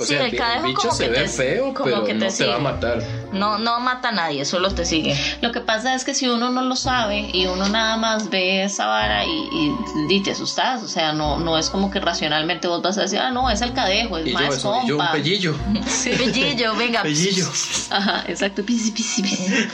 O 0.00 0.04
Sí, 0.04 0.14
sea, 0.14 0.26
el 0.26 0.32
el, 0.32 0.38
cadejo 0.38 0.66
bicho 0.66 0.80
como 0.82 0.94
se 0.94 1.04
que 1.04 1.10
ve 1.10 1.16
te- 1.22 1.28
feo, 1.28 1.74
como 1.74 1.84
pero 1.84 2.04
que 2.04 2.14
te 2.14 2.18
no 2.26 2.32
te 2.32 2.46
va 2.46 2.54
a 2.54 2.58
matar. 2.58 3.02
No, 3.32 3.58
no 3.58 3.80
mata 3.80 4.10
a 4.10 4.12
nadie, 4.12 4.44
solo 4.44 4.72
te 4.72 4.84
sigue. 4.84 5.16
Lo 5.40 5.50
que 5.50 5.60
pasa 5.60 5.94
es 5.96 6.04
que 6.04 6.14
si 6.14 6.28
uno 6.28 6.50
no 6.50 6.62
lo 6.62 6.76
sabe 6.76 7.28
y 7.32 7.46
uno 7.46 7.68
nada 7.68 7.96
más 7.96 8.30
ve 8.30 8.62
esa 8.62 8.86
vara 8.86 9.24
y, 9.24 9.30
y, 9.30 9.74
y 10.08 10.20
te 10.22 10.30
asustas, 10.30 10.82
o 10.84 10.88
sea, 10.88 11.12
no, 11.12 11.38
no 11.40 11.58
es 11.58 11.68
como 11.68 11.90
que 11.90 11.98
racionalmente 11.98 12.68
vos 12.68 12.80
vas 12.80 12.96
a 12.98 13.02
decir, 13.02 13.18
ah, 13.18 13.30
no, 13.32 13.50
es 13.50 13.60
el 13.60 13.72
cadejo, 13.72 14.18
es 14.18 14.26
Y 14.28 14.30
yo, 14.30 14.38
más 14.38 14.54
eso, 14.56 14.80
y 14.84 14.88
yo 14.88 14.94
un 14.94 14.98
compa. 15.00 15.12
pellillo. 15.12 15.54
Sí. 15.88 16.10
Pellillo, 16.16 16.76
venga. 16.76 17.02
Pellillo. 17.02 17.46
Ajá, 17.90 18.24
exacto, 18.28 18.62
pisi, 18.64 18.92
pisi, 18.92 19.22
pisi. 19.22 19.52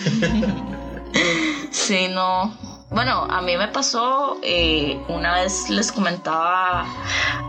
Sí, 1.70 2.08
no. 2.08 2.54
Bueno, 2.94 3.26
a 3.28 3.42
mí 3.42 3.56
me 3.56 3.66
pasó, 3.68 4.38
eh, 4.42 5.00
una 5.08 5.34
vez 5.34 5.68
les 5.68 5.90
comentaba 5.90 6.86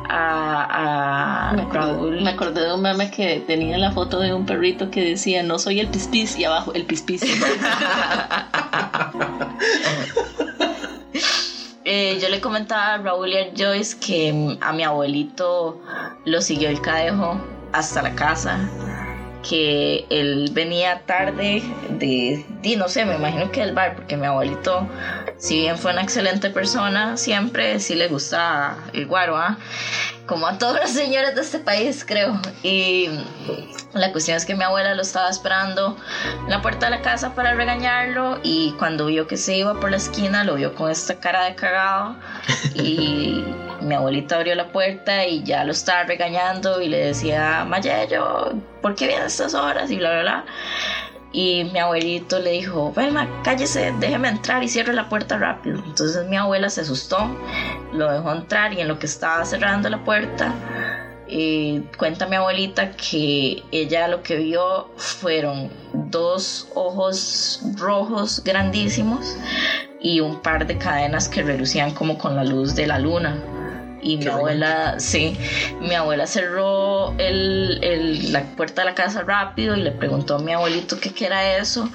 a, 0.10 1.50
a 1.50 1.54
Me 1.54 1.62
acordé, 1.62 1.94
Raúl. 1.94 2.22
me 2.22 2.30
acordé 2.32 2.62
de 2.62 2.74
un 2.74 2.82
meme 2.82 3.12
que 3.12 3.44
tenía 3.46 3.78
la 3.78 3.92
foto 3.92 4.20
de 4.20 4.34
un 4.34 4.48
perrito 4.48 4.90
que 4.90 5.04
decía, 5.04 5.44
no 5.44 5.60
soy 5.60 5.80
el 5.80 5.88
pispis, 5.88 6.36
y 6.38 6.46
abajo 6.46 6.74
el 6.74 6.86
pispis. 6.86 7.22
Eh, 11.88 12.18
yo 12.20 12.30
le 12.30 12.42
comentaba 12.42 12.96
a 12.96 12.98
Raúl 12.98 13.30
y 13.30 13.38
a 13.38 13.52
Joyce 13.56 14.00
que 14.00 14.34
mm, 14.34 14.58
a 14.60 14.74
mi 14.74 14.82
abuelito 14.82 15.80
lo 16.26 16.42
siguió 16.42 16.68
el 16.70 16.82
cadejo 16.82 17.40
hasta 17.74 18.02
la 18.02 18.16
casa, 18.16 18.58
que 19.48 20.06
él 20.10 20.50
venía 20.52 21.02
tarde 21.06 21.64
de, 21.90 22.46
de, 22.62 22.76
no 22.78 22.88
sé, 22.88 23.06
me 23.06 23.16
imagino 23.16 23.52
que 23.52 23.62
del 23.62 23.74
bar, 23.74 23.96
porque 23.96 24.18
mi 24.18 24.26
abuelito, 24.26 24.88
si 25.38 25.60
bien 25.62 25.78
fue 25.78 25.92
una 25.92 26.02
excelente 26.02 26.50
persona, 26.50 27.18
siempre 27.18 27.80
sí 27.80 27.96
le 27.96 28.08
gusta 28.08 28.78
el 28.94 29.06
guaro, 29.06 29.38
¿ah? 29.38 29.58
Como 30.26 30.48
a 30.48 30.58
todos 30.58 30.80
los 30.80 30.90
señores 30.90 31.36
de 31.36 31.42
este 31.42 31.60
país, 31.60 32.04
creo. 32.06 32.40
Y 32.64 33.10
la 33.94 34.12
cuestión 34.12 34.38
es 34.38 34.46
que 34.46 34.56
mi 34.56 34.64
abuela 34.64 34.94
lo 34.94 35.02
estaba 35.02 35.30
esperando 35.30 35.98
en 36.44 36.50
la 36.50 36.62
puerta 36.62 36.88
de 36.88 36.98
la 36.98 37.02
casa 37.02 37.36
para 37.36 37.54
regañarlo 37.54 38.40
y 38.44 38.74
cuando 38.78 39.06
vio 39.06 39.28
que 39.28 39.38
se 39.38 39.56
iba 39.58 39.80
por 39.80 39.92
la 39.92 39.98
esquina, 39.98 40.44
lo 40.44 40.56
vio 40.56 40.74
con 40.74 40.92
esta 40.92 41.20
cara 41.20 41.46
de 41.46 41.56
cagado 41.56 42.16
y 42.76 43.44
mi 43.82 43.96
abuelita 43.96 44.36
abrió 44.36 44.56
la 44.56 44.72
puerta 44.72 45.26
y 45.26 45.44
ya 45.44 45.64
lo 45.64 45.72
estaba 45.72 46.04
regañando 46.04 46.82
y 46.82 46.90
le 46.90 47.06
decía, 47.08 47.64
Mayello, 47.66 48.54
¿por 48.82 48.96
qué 48.96 49.08
vienes 49.08 49.24
a 49.24 49.28
estas 49.28 49.54
horas? 49.54 49.92
Y 49.92 49.98
bla, 49.98 50.12
bla, 50.12 50.22
bla. 50.22 50.46
Y 51.38 51.66
mi 51.66 51.80
abuelito 51.80 52.40
le 52.40 52.52
dijo, 52.52 52.94
Velma, 52.94 53.28
cállese, 53.44 53.94
déjeme 54.00 54.30
entrar 54.30 54.64
y 54.64 54.70
cierre 54.70 54.94
la 54.94 55.10
puerta 55.10 55.38
rápido. 55.38 55.84
Entonces 55.86 56.26
mi 56.28 56.38
abuela 56.38 56.70
se 56.70 56.80
asustó, 56.80 57.28
lo 57.92 58.10
dejó 58.10 58.32
entrar 58.32 58.72
y 58.72 58.80
en 58.80 58.88
lo 58.88 58.98
que 59.00 59.06
estaba 59.06 59.44
cerrando 59.44 59.90
la 59.90 60.02
puerta, 60.06 60.54
eh, 61.28 61.84
cuenta 61.98 62.26
mi 62.26 62.38
abuelita 62.38 62.92
que 62.92 63.64
ella 63.74 64.08
lo 64.08 64.24
que 64.24 64.38
vio 64.38 64.88
fueron 64.96 65.70
dos 66.10 66.70
ojos 66.74 67.60
rojos 67.76 68.42
grandísimos 68.46 69.36
y 70.00 70.22
un 70.22 70.42
par 70.42 70.66
de 70.66 70.78
cadenas 70.78 71.28
que 71.28 71.44
relucían 71.44 71.92
como 71.94 72.18
con 72.18 72.38
la 72.38 72.46
luz 72.46 72.76
de 72.76 72.88
la 72.88 72.98
luna 72.98 73.44
y 74.06 74.18
mi 74.18 74.28
abuela, 74.28 75.00
sí, 75.00 75.36
mi 75.82 75.96
abuela 75.96 76.28
cerró 76.28 77.14
el, 77.18 78.32
la 78.32 78.44
puerta 78.56 78.84
de 78.84 78.86
la 78.86 78.96
casa 78.96 79.24
rápido 79.24 79.76
y 79.76 79.82
le 79.82 79.92
preguntó 79.92 80.36
a 80.36 80.40
mi 80.40 80.54
abuelito 80.54 80.98
qué, 81.00 81.12
era 81.26 81.58
eso. 81.58 81.90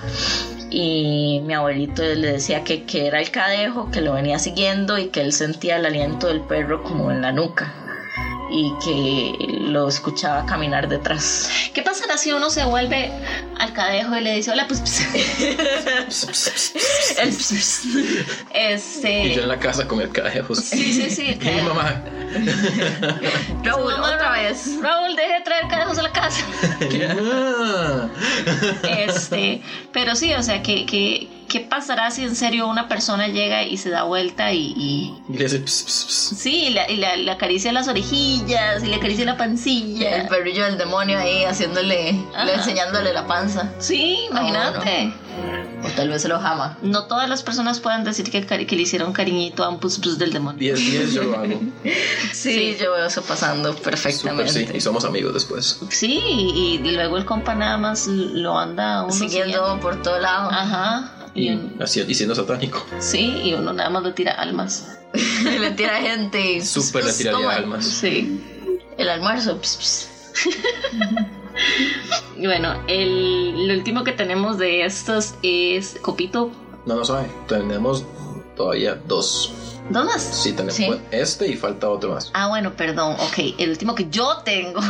Y 0.70 1.40
mi 1.44 1.54
abuelito 1.54 2.02
le 2.02 2.32
decía 2.32 2.64
que, 2.64 2.84
que 2.84 3.06
era 3.06 3.20
el 3.20 3.30
cadejo, 3.30 3.90
que 3.90 4.00
lo 4.00 4.12
venía 4.12 4.38
siguiendo 4.40 4.98
y 4.98 5.06
que 5.06 5.20
él 5.20 5.32
sentía 5.32 5.76
el 5.76 5.86
aliento 5.86 6.26
del 6.26 6.40
perro 6.40 6.82
como 6.82 7.10
en 7.10 7.22
la 7.22 7.32
nuca 7.32 7.72
y 8.50 8.74
que 8.84 9.36
lo 9.60 9.88
escuchaba 9.88 10.44
caminar 10.46 10.88
detrás. 10.88 11.48
¿Qué 11.72 11.82
pasará 11.82 12.18
si 12.18 12.32
uno 12.32 12.50
se 12.50 12.64
vuelve 12.64 13.10
al 13.58 13.72
cadejo 13.72 14.16
y 14.16 14.20
le 14.22 14.34
dice 14.34 14.50
hola 14.50 14.66
pues, 14.66 14.80
este 18.52 19.24
y 19.24 19.34
yo 19.34 19.42
en 19.42 19.48
la 19.48 19.58
casa 19.58 19.86
con 19.86 20.00
el 20.00 20.10
cadejo. 20.10 20.54
Sí 20.54 20.92
sí 20.92 21.10
sí 21.10 21.38
mi 21.40 21.62
mamá. 21.62 22.02
Raúl 23.64 23.92
otra 23.92 24.32
vez. 24.32 24.80
Raúl 24.80 25.14
deje 25.16 25.34
de 25.34 25.40
traer 25.40 25.68
cadejos 25.68 25.98
a 25.98 26.02
la 26.02 26.12
casa. 26.12 26.44
Este 28.82 29.62
pero 29.92 30.14
sí 30.14 30.32
o 30.34 30.42
sea 30.42 30.62
que, 30.62 30.86
que 30.86 31.28
¿qué 31.50 31.60
pasará 31.60 32.10
si 32.10 32.22
en 32.22 32.36
serio 32.36 32.68
una 32.68 32.88
persona 32.88 33.26
llega 33.26 33.64
y 33.64 33.76
se 33.76 33.90
da 33.90 34.04
vuelta 34.04 34.52
y... 34.52 34.72
Y, 35.28 35.36
le 35.36 35.46
hace... 35.46 35.66
Sí, 35.66 36.68
y, 36.68 36.96
le, 36.96 37.30
acaricia 37.30 37.72
las 37.72 37.88
orejillas 37.88 38.82
y 38.84 38.86
le 38.86 38.94
acaricia 38.94 39.24
la 39.24 39.36
pancilla. 39.36 40.22
El 40.22 40.28
perrillo 40.28 40.64
del 40.64 40.78
demonio 40.78 41.18
ahí 41.18 41.44
haciéndole, 41.44 42.12
le 42.12 42.54
enseñándole 42.54 43.12
la 43.12 43.26
panza. 43.26 43.72
Sí, 43.80 44.18
imagínate. 44.30 45.12
O 45.82 45.88
tal 45.96 46.08
vez 46.10 46.22
se 46.22 46.28
lo 46.28 46.38
jama. 46.38 46.78
No 46.82 47.06
todas 47.06 47.28
las 47.28 47.42
personas 47.42 47.80
pueden 47.80 48.04
decir 48.04 48.30
que, 48.30 48.46
que 48.46 48.76
le 48.76 48.82
hicieron 48.82 49.12
cariñito 49.12 49.64
a 49.64 49.70
un 49.70 49.80
pus 49.80 49.98
pus 49.98 50.18
del 50.18 50.32
demonio. 50.32 50.58
10 50.58 50.78
días 50.78 51.12
yo 51.12 51.24
lo 51.24 51.36
hago. 51.36 51.60
sí, 52.32 52.76
yo 52.80 52.92
veo 52.92 53.06
eso 53.06 53.22
pasando 53.22 53.74
perfectamente. 53.74 54.52
sí, 54.52 54.68
y 54.72 54.80
somos 54.80 55.04
amigos 55.04 55.34
después. 55.34 55.80
Sí, 55.88 56.20
y, 56.24 56.78
luego 56.78 57.16
el 57.16 57.24
compa 57.24 57.54
nada 57.54 57.76
más 57.76 58.06
lo 58.06 58.56
anda 58.58 59.02
uno 59.02 59.12
siguiendo 59.12 59.80
por 59.80 60.00
todo 60.02 60.18
lado. 60.20 60.50
Ajá. 60.50 61.10
Y, 61.34 61.48
y 61.50 62.14
siendo 62.14 62.34
satánico. 62.34 62.84
Sí, 62.98 63.40
y 63.44 63.54
uno 63.54 63.72
nada 63.72 63.90
más 63.90 64.02
le 64.02 64.12
tira 64.12 64.32
almas. 64.32 64.98
le 65.44 65.70
tira 65.72 66.00
gente. 66.00 66.64
Súper 66.64 67.04
le 67.04 67.12
tiraría 67.12 67.50
almas. 67.50 67.84
Sí. 67.84 68.40
El 68.96 69.08
almuerzo. 69.08 69.58
y 72.36 72.46
bueno, 72.46 72.74
el, 72.86 73.70
último 73.74 74.04
que 74.04 74.12
tenemos 74.12 74.58
de 74.58 74.84
estos 74.84 75.34
es 75.42 75.96
Copito. 76.02 76.50
No, 76.86 76.96
no 76.96 77.04
sabe. 77.04 77.30
Tenemos 77.48 78.04
todavía 78.60 79.00
dos. 79.06 79.52
¿Dos 79.88 80.04
más? 80.04 80.22
Sí, 80.22 80.52
tenemos 80.52 80.78
este 81.10 81.48
y 81.48 81.56
falta 81.56 81.88
otro 81.88 82.12
más. 82.12 82.30
Ah, 82.34 82.48
bueno, 82.48 82.74
perdón. 82.76 83.16
Ok, 83.20 83.54
el 83.58 83.70
último 83.70 83.94
que 83.94 84.08
yo 84.10 84.36
tengo. 84.44 84.80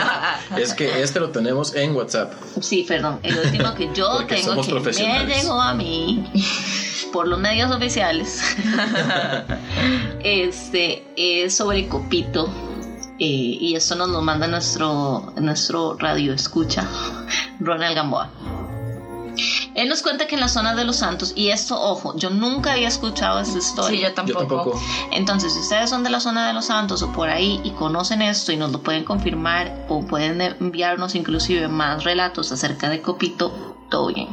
es 0.58 0.74
que 0.74 1.00
este 1.00 1.20
lo 1.20 1.30
tenemos 1.30 1.74
en 1.76 1.94
WhatsApp. 1.94 2.32
Sí, 2.60 2.84
perdón. 2.86 3.20
El 3.22 3.38
último 3.38 3.72
que 3.74 3.88
yo 3.94 4.26
tengo 4.26 4.60
que 4.60 4.92
me 4.92 5.26
llegó 5.26 5.60
a 5.60 5.72
mí 5.74 6.28
por 7.12 7.28
los 7.28 7.38
medios 7.38 7.70
oficiales. 7.70 8.42
este 10.24 11.04
es 11.16 11.56
sobre 11.56 11.86
Copito. 11.86 12.48
Eh, 13.20 13.58
y 13.60 13.76
esto 13.76 13.94
nos 13.94 14.08
lo 14.08 14.22
manda 14.22 14.48
nuestro, 14.48 15.32
nuestro 15.36 15.96
radio 15.98 16.32
escucha, 16.32 16.88
Ronald 17.60 17.94
Gamboa. 17.94 18.30
Él 19.74 19.88
nos 19.88 20.02
cuenta 20.02 20.26
que 20.26 20.34
en 20.34 20.40
la 20.40 20.48
zona 20.48 20.74
de 20.74 20.84
los 20.84 20.96
Santos, 20.96 21.32
y 21.34 21.48
esto, 21.48 21.80
ojo, 21.80 22.16
yo 22.16 22.30
nunca 22.30 22.72
había 22.72 22.88
escuchado 22.88 23.40
esta 23.40 23.58
historia. 23.58 23.98
Sí, 23.98 24.02
yo 24.02 24.12
tampoco. 24.14 24.80
Entonces, 25.12 25.52
si 25.52 25.60
ustedes 25.60 25.90
son 25.90 26.02
de 26.02 26.10
la 26.10 26.20
zona 26.20 26.46
de 26.46 26.52
los 26.52 26.66
Santos 26.66 27.02
o 27.02 27.12
por 27.12 27.28
ahí 27.28 27.60
y 27.64 27.70
conocen 27.70 28.22
esto 28.22 28.52
y 28.52 28.56
nos 28.56 28.72
lo 28.72 28.82
pueden 28.82 29.04
confirmar 29.04 29.86
o 29.88 30.02
pueden 30.02 30.40
enviarnos 30.40 31.14
inclusive 31.14 31.68
más 31.68 32.04
relatos 32.04 32.52
acerca 32.52 32.88
de 32.88 33.00
Copito, 33.00 33.79
todo 33.90 34.06
bien. 34.08 34.28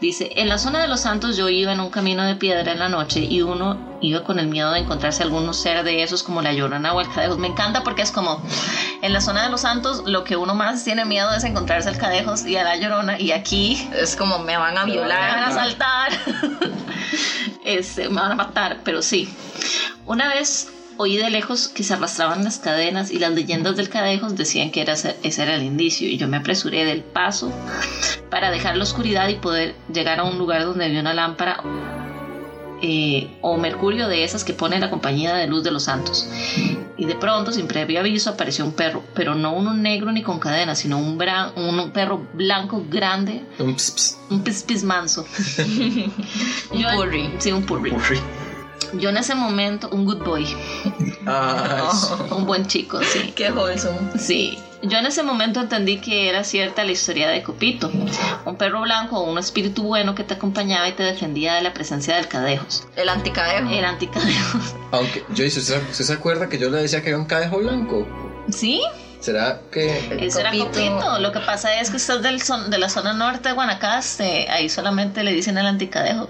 Dice, 0.00 0.32
en 0.34 0.48
la 0.48 0.58
zona 0.58 0.80
de 0.80 0.88
los 0.88 1.00
santos 1.00 1.36
yo 1.36 1.48
iba 1.48 1.72
en 1.72 1.78
un 1.78 1.90
camino 1.90 2.24
de 2.24 2.34
piedra 2.34 2.72
en 2.72 2.80
la 2.80 2.88
noche 2.88 3.20
y 3.20 3.42
uno 3.42 3.78
iba 4.00 4.24
con 4.24 4.40
el 4.40 4.48
miedo 4.48 4.72
de 4.72 4.80
encontrarse 4.80 5.22
algún 5.22 5.54
ser 5.54 5.84
de 5.84 6.02
esos 6.02 6.24
como 6.24 6.42
la 6.42 6.52
llorona 6.52 6.92
o 6.92 7.00
el 7.00 7.08
cadejos. 7.08 7.38
Me 7.38 7.46
encanta 7.46 7.84
porque 7.84 8.02
es 8.02 8.10
como, 8.10 8.42
en 9.00 9.12
la 9.12 9.20
zona 9.20 9.44
de 9.44 9.50
los 9.50 9.60
santos 9.60 10.02
lo 10.06 10.24
que 10.24 10.36
uno 10.36 10.56
más 10.56 10.82
tiene 10.82 11.04
miedo 11.04 11.32
es 11.32 11.44
encontrarse 11.44 11.88
al 11.88 11.98
cadejos 11.98 12.44
y 12.44 12.56
a 12.56 12.64
la 12.64 12.76
llorona 12.76 13.20
y 13.20 13.30
aquí 13.30 13.88
es 13.94 14.16
como 14.16 14.40
me 14.40 14.56
van 14.56 14.76
a 14.76 14.84
violar, 14.84 15.36
me 15.36 15.40
van 15.40 15.44
a 15.44 15.48
asaltar, 15.48 16.12
este, 17.64 18.08
me 18.08 18.20
van 18.20 18.32
a 18.32 18.34
matar, 18.34 18.80
pero 18.82 19.02
sí. 19.02 19.32
Una 20.04 20.34
vez 20.34 20.68
Oí 21.02 21.16
de 21.16 21.30
lejos 21.30 21.66
que 21.66 21.82
se 21.82 21.94
arrastraban 21.94 22.44
las 22.44 22.60
cadenas 22.60 23.10
y 23.10 23.18
las 23.18 23.32
leyendas 23.32 23.74
del 23.74 23.88
cadejos 23.88 24.36
decían 24.36 24.70
que 24.70 24.82
era, 24.82 24.92
ese 24.92 25.42
era 25.42 25.56
el 25.56 25.64
indicio 25.64 26.06
y 26.06 26.16
yo 26.16 26.28
me 26.28 26.36
apresuré 26.36 26.84
del 26.84 27.02
paso 27.02 27.52
para 28.30 28.52
dejar 28.52 28.76
la 28.76 28.84
oscuridad 28.84 29.26
y 29.26 29.34
poder 29.34 29.74
llegar 29.92 30.20
a 30.20 30.22
un 30.22 30.38
lugar 30.38 30.62
donde 30.62 30.84
había 30.84 31.00
una 31.00 31.12
lámpara 31.12 31.60
eh, 32.82 33.36
o 33.40 33.56
mercurio 33.56 34.06
de 34.06 34.22
esas 34.22 34.44
que 34.44 34.52
pone 34.52 34.78
la 34.78 34.90
compañía 34.90 35.34
de 35.34 35.48
luz 35.48 35.64
de 35.64 35.72
los 35.72 35.82
santos. 35.82 36.28
Y 36.96 37.06
de 37.06 37.16
pronto, 37.16 37.50
sin 37.50 37.66
previo 37.66 37.98
aviso, 37.98 38.30
apareció 38.30 38.64
un 38.64 38.72
perro, 38.72 39.02
pero 39.12 39.34
no 39.34 39.54
uno 39.54 39.74
negro 39.74 40.12
ni 40.12 40.22
con 40.22 40.38
cadenas, 40.38 40.78
sino 40.78 40.98
un, 40.98 41.20
un 41.56 41.90
perro 41.90 42.28
blanco 42.32 42.84
grande. 42.88 43.42
Un 43.58 43.74
pis, 43.74 44.18
Un 44.30 44.44
pis, 44.44 44.84
manso. 44.84 45.26
un 46.70 46.86
purri. 46.94 47.34
Sí, 47.40 47.50
un 47.50 47.64
purri. 47.64 47.92
Yo 48.94 49.10
en 49.10 49.16
ese 49.16 49.34
momento, 49.34 49.88
un 49.90 50.04
good 50.04 50.22
boy. 50.24 50.46
Ah, 51.26 51.92
un 52.30 52.46
buen 52.46 52.66
chico, 52.66 53.00
sí. 53.02 53.32
Qué 53.36 53.50
wholesome. 53.50 54.18
Sí. 54.18 54.58
Yo 54.82 54.98
en 54.98 55.06
ese 55.06 55.22
momento 55.22 55.60
entendí 55.60 56.00
que 56.00 56.28
era 56.28 56.42
cierta 56.42 56.82
la 56.82 56.90
historia 56.90 57.28
de 57.28 57.44
Copito, 57.44 57.88
un 58.44 58.56
perro 58.56 58.80
blanco 58.80 59.16
o 59.16 59.30
un 59.30 59.38
espíritu 59.38 59.84
bueno 59.84 60.16
que 60.16 60.24
te 60.24 60.34
acompañaba 60.34 60.88
y 60.88 60.92
te 60.92 61.04
defendía 61.04 61.54
de 61.54 61.62
la 61.62 61.72
presencia 61.72 62.16
del 62.16 62.26
cadejos. 62.26 62.84
El 62.96 63.08
anticadejo. 63.08 63.70
El 63.70 63.84
anticadejo. 63.84 64.58
Aunque, 64.90 65.24
yo, 65.34 65.46
¿usted 65.46 65.92
se 65.92 66.12
acuerda 66.12 66.48
que 66.48 66.58
yo 66.58 66.68
le 66.68 66.78
decía 66.78 67.00
que 67.00 67.10
era 67.10 67.18
un 67.18 67.26
cadejo 67.26 67.58
blanco? 67.58 68.08
Sí. 68.50 68.82
¿Será 69.22 69.60
que.? 69.70 70.26
Ese 70.26 70.40
era 70.40 70.50
Copito. 70.50 71.20
Lo 71.20 71.30
que 71.30 71.38
pasa 71.38 71.80
es 71.80 71.90
que 71.90 71.96
usted 71.96 72.16
es 72.16 72.48
del 72.48 72.70
de 72.70 72.78
la 72.78 72.88
zona 72.88 73.12
norte 73.12 73.50
de 73.50 73.54
Guanacaste. 73.54 74.50
Ahí 74.50 74.68
solamente 74.68 75.22
le 75.22 75.32
dicen 75.32 75.56
el 75.58 75.66
anticadejo. 75.66 76.28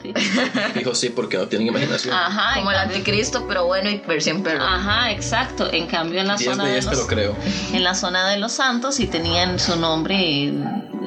Dijo 0.74 0.94
sí, 0.94 1.08
porque 1.08 1.38
no 1.38 1.48
tienen 1.48 1.68
imaginación. 1.68 2.14
Ajá. 2.14 2.54
Como 2.56 2.70
el 2.70 2.76
anticristo, 2.76 3.46
pero 3.48 3.64
bueno 3.64 3.88
y 3.88 3.96
versión 3.96 4.42
perro. 4.42 4.62
Ajá, 4.62 5.10
exacto. 5.10 5.72
En 5.72 5.86
cambio, 5.86 6.20
en 6.20 6.28
la 6.28 6.36
zona. 6.36 6.64
De, 6.64 6.82
los, 6.82 7.06
creo. 7.06 7.34
En 7.72 7.82
la 7.82 7.94
zona 7.94 8.28
de 8.28 8.36
los 8.36 8.52
santos 8.52 8.96
sí 8.96 9.06
tenían 9.06 9.58
su 9.58 9.76
nombre 9.76 10.52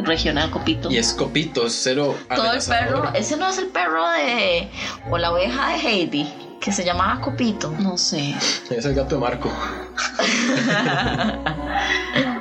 regional 0.04 0.50
Copito. 0.50 0.90
Y 0.92 0.98
es 0.98 1.14
Copito, 1.14 1.68
es 1.68 1.80
cero. 1.84 2.18
Todo 2.34 2.52
el 2.52 2.64
perro. 2.64 3.12
Ese 3.14 3.38
no 3.38 3.48
es 3.48 3.60
el 3.60 3.68
perro 3.68 4.10
de. 4.10 4.70
o 5.12 5.20
la 5.20 5.32
oveja 5.32 5.70
de 5.70 5.76
Heidi 5.76 6.45
que 6.66 6.72
se 6.72 6.84
llamaba 6.84 7.22
Copito. 7.22 7.72
No 7.78 7.96
sé. 7.96 8.34
Es 8.72 8.86
el 8.86 8.96
gato 8.96 9.16
de 9.16 9.22
Marco. 9.22 9.48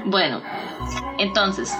bueno, 0.06 0.40
entonces, 1.18 1.70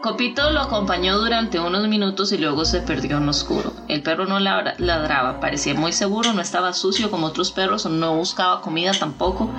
Copito 0.00 0.48
lo 0.48 0.60
acompañó 0.60 1.18
durante 1.18 1.60
unos 1.60 1.86
minutos 1.86 2.32
y 2.32 2.38
luego 2.38 2.64
se 2.64 2.80
perdió 2.80 3.18
en 3.18 3.26
lo 3.26 3.32
oscuro. 3.32 3.74
El 3.86 4.00
perro 4.00 4.24
no 4.24 4.38
ladraba, 4.38 5.40
parecía 5.40 5.74
muy 5.74 5.92
seguro, 5.92 6.32
no 6.32 6.40
estaba 6.40 6.72
sucio 6.72 7.10
como 7.10 7.26
otros 7.26 7.52
perros, 7.52 7.84
no 7.84 8.14
buscaba 8.14 8.62
comida 8.62 8.92
tampoco, 8.98 9.50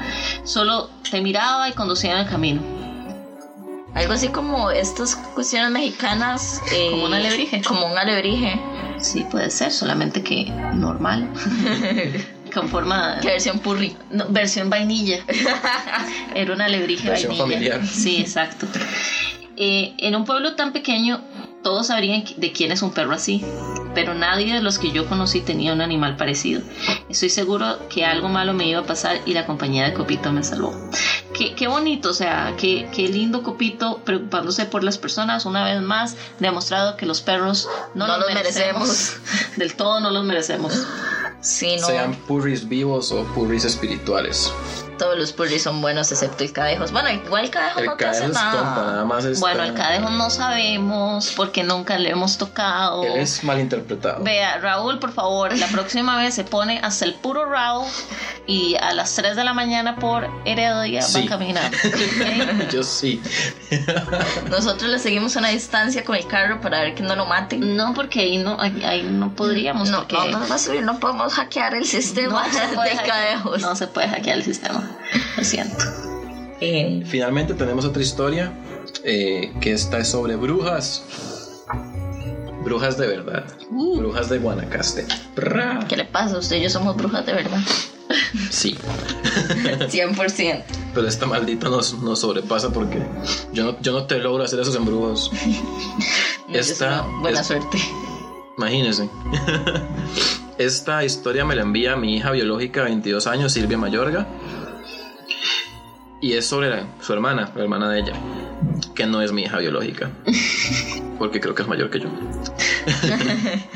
solo 0.44 0.90
te 1.12 1.22
miraba 1.22 1.70
y 1.70 1.74
conducía 1.74 2.14
en 2.14 2.18
el 2.18 2.28
camino. 2.28 2.79
Algo 3.96 4.14
así 4.14 4.28
como 4.30 4.72
estas 4.72 5.16
cuestiones 5.16 5.72
mexicanas. 5.72 6.62
eh, 6.72 6.90
Como 6.92 7.06
un 7.06 7.14
alebrije. 7.14 7.62
Como 7.62 7.86
un 7.88 7.98
alebrije. 7.98 8.60
Sí, 9.00 9.26
puede 9.30 9.50
ser, 9.50 9.72
solamente 9.72 10.22
que 10.24 10.46
normal. 10.74 11.30
Con 12.54 12.68
forma. 12.70 13.18
¿Qué 13.22 13.28
versión 13.30 13.60
purri? 13.60 13.96
No, 14.10 14.26
versión 14.30 14.70
vainilla. 14.70 15.24
Era 16.36 16.54
una 16.54 16.66
alebrije 16.66 17.08
Versión 17.10 17.38
vainilla. 17.38 17.74
familiar. 17.76 17.88
Sí, 17.88 18.18
exacto. 18.22 18.66
Eh, 19.58 19.94
en 20.00 20.16
un 20.16 20.26
pueblo 20.26 20.56
tan 20.56 20.72
pequeño, 20.74 21.22
todos 21.64 21.88
sabrían 21.88 22.24
de 22.38 22.52
quién 22.52 22.72
es 22.72 22.82
un 22.82 22.92
perro 22.92 23.14
así, 23.14 23.44
pero 23.94 24.14
nadie 24.16 24.54
de 24.54 24.62
los 24.62 24.80
que 24.80 24.92
yo 24.92 25.08
conocí 25.08 25.42
tenía 25.42 25.74
un 25.74 25.82
animal 25.82 26.16
parecido. 26.16 26.62
Estoy 27.10 27.30
seguro 27.30 27.88
que 27.90 28.06
algo 28.06 28.30
malo 28.30 28.54
me 28.54 28.68
iba 28.68 28.80
a 28.80 28.86
pasar 28.86 29.20
y 29.26 29.34
la 29.34 29.46
compañía 29.46 29.86
de 29.86 29.94
Copito 29.94 30.32
me 30.32 30.44
salvó. 30.44 30.74
Qué, 31.40 31.56
qué 31.56 31.70
bonito, 31.70 32.10
o 32.10 32.14
sea, 32.14 32.54
qué, 32.58 32.90
qué 32.94 33.08
lindo 33.08 33.44
Copito 33.44 34.02
preocupándose 34.04 34.66
por 34.66 34.84
las 34.84 34.98
personas. 34.98 35.46
Una 35.46 35.64
vez 35.64 35.82
más, 35.82 36.18
demostrado 36.38 36.98
que 36.98 37.06
los 37.06 37.22
perros 37.22 37.70
no, 37.96 38.08
No 38.08 38.18
los 38.18 38.26
los 38.26 38.36
merecemos. 38.36 39.14
Del 39.56 39.74
todo 39.74 40.02
no 40.02 40.12
los 40.12 40.26
merecemos. 40.26 40.86
Sí, 41.40 41.78
no. 41.80 41.88
Sean 41.88 42.14
purris 42.28 42.68
vivos 42.68 43.14
o 43.14 43.24
purris 43.34 43.64
espirituales. 43.64 44.52
Todos 45.00 45.18
los 45.18 45.32
purris 45.32 45.64
son 45.64 45.82
buenos 45.82 46.12
excepto 46.12 46.44
el 46.44 46.52
cadejos. 46.52 46.92
Bueno, 46.92 47.10
igual 47.10 47.46
el 47.46 47.50
cadejo 47.50 47.80
El 47.80 47.86
no 47.88 47.96
te 47.96 48.06
hace 48.06 48.28
nada. 48.28 49.06
más 49.06 49.24
está- 49.26 49.40
Bueno, 49.40 49.64
el 49.64 49.74
cadejo 49.74 50.10
no 50.10 50.30
sabemos 50.30 51.34
porque 51.36 51.64
nunca 51.64 51.98
le 51.98 52.10
hemos 52.12 52.38
tocado. 52.38 53.04
Él 53.04 53.18
es 53.18 53.44
malinterpretado. 53.44 54.24
Vea, 54.24 54.58
Raúl, 54.58 55.00
por 55.00 55.12
favor, 55.14 55.58
la 55.58 55.68
próxima 55.68 56.18
vez 56.18 56.34
se 56.36 56.44
pone 56.44 56.80
hasta 56.84 57.06
el 57.06 57.14
puro 57.16 57.46
Raúl 57.46 57.88
y 58.46 58.76
a 58.76 58.94
las 58.94 59.16
3 59.16 59.36
de 59.36 59.44
la 59.44 59.54
mañana 59.54 59.96
por 59.96 60.30
Heredia 60.46 61.02
Sí. 61.02 61.22
va 61.24 61.30
caminando. 61.30 61.78
¿ok? 61.78 62.70
Yo 62.72 62.84
sí. 62.84 63.22
Nosotros 64.50 64.90
le 64.90 65.00
seguimos 65.00 65.36
a 65.36 65.40
una 65.40 65.50
distancia 65.50 66.04
con 66.04 66.16
el 66.16 66.28
carro 66.28 66.60
para 66.62 66.82
ver 66.82 66.96
que 66.96 67.04
no 67.04 67.16
lo 67.16 67.26
maten. 67.26 67.78
No, 67.78 67.94
porque 67.94 68.20
ahí 68.22 68.38
no, 68.38 68.60
ahí, 68.60 68.84
ahí 68.84 69.04
no 69.04 69.34
podríamos. 69.36 69.90
No, 69.90 70.00
porque 70.08 70.16
no, 70.32 70.40
no, 70.40 70.48
va 70.50 70.56
a 70.56 70.60
subir, 70.60 70.82
no 70.84 71.00
podemos 71.00 71.34
hackear 71.34 71.76
el 71.76 71.86
sistema 71.86 72.46
no 72.48 72.54
se 72.54 72.68
puede 72.76 72.90
de 72.90 72.96
hackear- 72.98 73.06
cadejos. 73.08 73.62
no 73.62 73.76
se 73.76 73.88
puede 73.88 74.08
hackear 74.10 74.38
el 74.38 74.44
sistema. 74.44 74.84
Lo 75.38 75.44
siento. 75.44 75.86
Eh, 76.62 77.04
Finalmente 77.06 77.54
tenemos 77.54 77.86
otra 77.86 78.02
historia 78.02 78.52
eh, 79.04 79.54
que 79.62 79.72
esta 79.74 79.98
es 80.00 80.10
sobre 80.10 80.36
brujas. 80.36 81.04
Brujas 82.64 82.98
de 82.98 83.08
verdad. 83.08 83.46
Uh. 83.72 83.98
Brujas 84.00 84.30
de 84.30 84.38
Guanacaste. 84.40 85.06
Bra. 85.36 85.86
¿Qué 85.88 85.96
le 85.96 86.06
pasa? 86.06 86.38
Usted 86.38 86.58
y 86.58 86.64
yo 86.64 86.70
somos 86.70 86.96
brujas 86.98 87.26
de 87.26 87.34
verdad. 87.34 87.60
Sí, 88.50 88.76
100%. 89.80 90.64
pero 90.96 91.08
esta 91.08 91.26
maldita 91.28 91.70
nos, 91.70 91.94
nos 92.02 92.20
sobrepasa 92.20 92.72
porque 92.72 93.02
yo 93.54 93.64
no, 93.66 93.80
yo 93.82 93.92
no 93.94 94.06
te 94.06 94.18
logro 94.18 94.44
hacer 94.44 94.60
esos 94.60 94.76
embrujos. 94.76 95.32
Esta, 96.54 97.04
buena 97.22 97.42
es- 97.42 97.48
suerte. 97.48 97.78
Imagínense. 98.58 99.10
Esta 100.58 101.06
historia 101.06 101.46
me 101.46 101.56
la 101.56 101.62
envía 101.62 101.96
mi 101.96 102.18
hija 102.18 102.32
biológica, 102.32 102.84
22 102.84 103.28
años, 103.28 103.54
Silvia 103.54 103.78
Mayorga. 103.78 104.28
Y 106.22 106.34
es 106.34 106.46
sobre 106.48 106.70
la- 106.70 106.88
su 107.02 107.14
hermana, 107.14 107.52
la 107.56 107.62
hermana 107.64 107.90
de 107.90 108.00
ella, 108.00 108.14
que 108.96 109.06
no 109.06 109.22
es 109.22 109.32
mi 109.32 109.44
hija 109.44 109.58
biológica, 109.60 110.10
porque 111.18 111.40
creo 111.40 111.56
que 111.56 111.62
es 111.64 111.68
mayor 111.68 111.90
que 111.90 112.00
yo. 112.02 112.10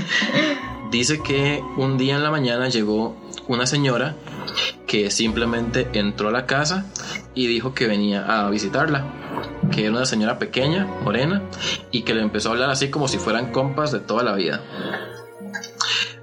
Dice 0.92 1.22
que 1.24 1.62
un 1.78 1.98
día 1.98 2.16
en 2.16 2.24
la 2.24 2.32
mañana 2.32 2.68
llegó 2.70 3.16
una 3.48 3.66
señora 3.66 4.16
que 4.86 5.10
simplemente 5.10 5.88
entró 5.94 6.30
a 6.30 6.32
la 6.32 6.46
casa 6.46 6.86
y 7.34 7.48
dijo 7.48 7.74
que 7.74 7.88
venía 7.88 8.46
a 8.46 8.50
visitarla, 8.50 9.06
que 9.72 9.82
era 9.86 9.92
una 9.92 10.06
señora 10.06 10.38
pequeña, 10.38 10.86
morena, 11.04 11.42
y 11.92 12.04
que 12.04 12.14
le 12.14 12.22
empezó 12.22 12.50
a 12.50 12.52
hablar 12.52 12.70
así 12.70 12.90
como 12.90 13.08
si 13.08 13.18
fueran 13.18 13.52
compas 13.52 13.92
de 13.92 14.00
toda 14.02 14.24
la 14.24 14.34
vida. 14.36 14.62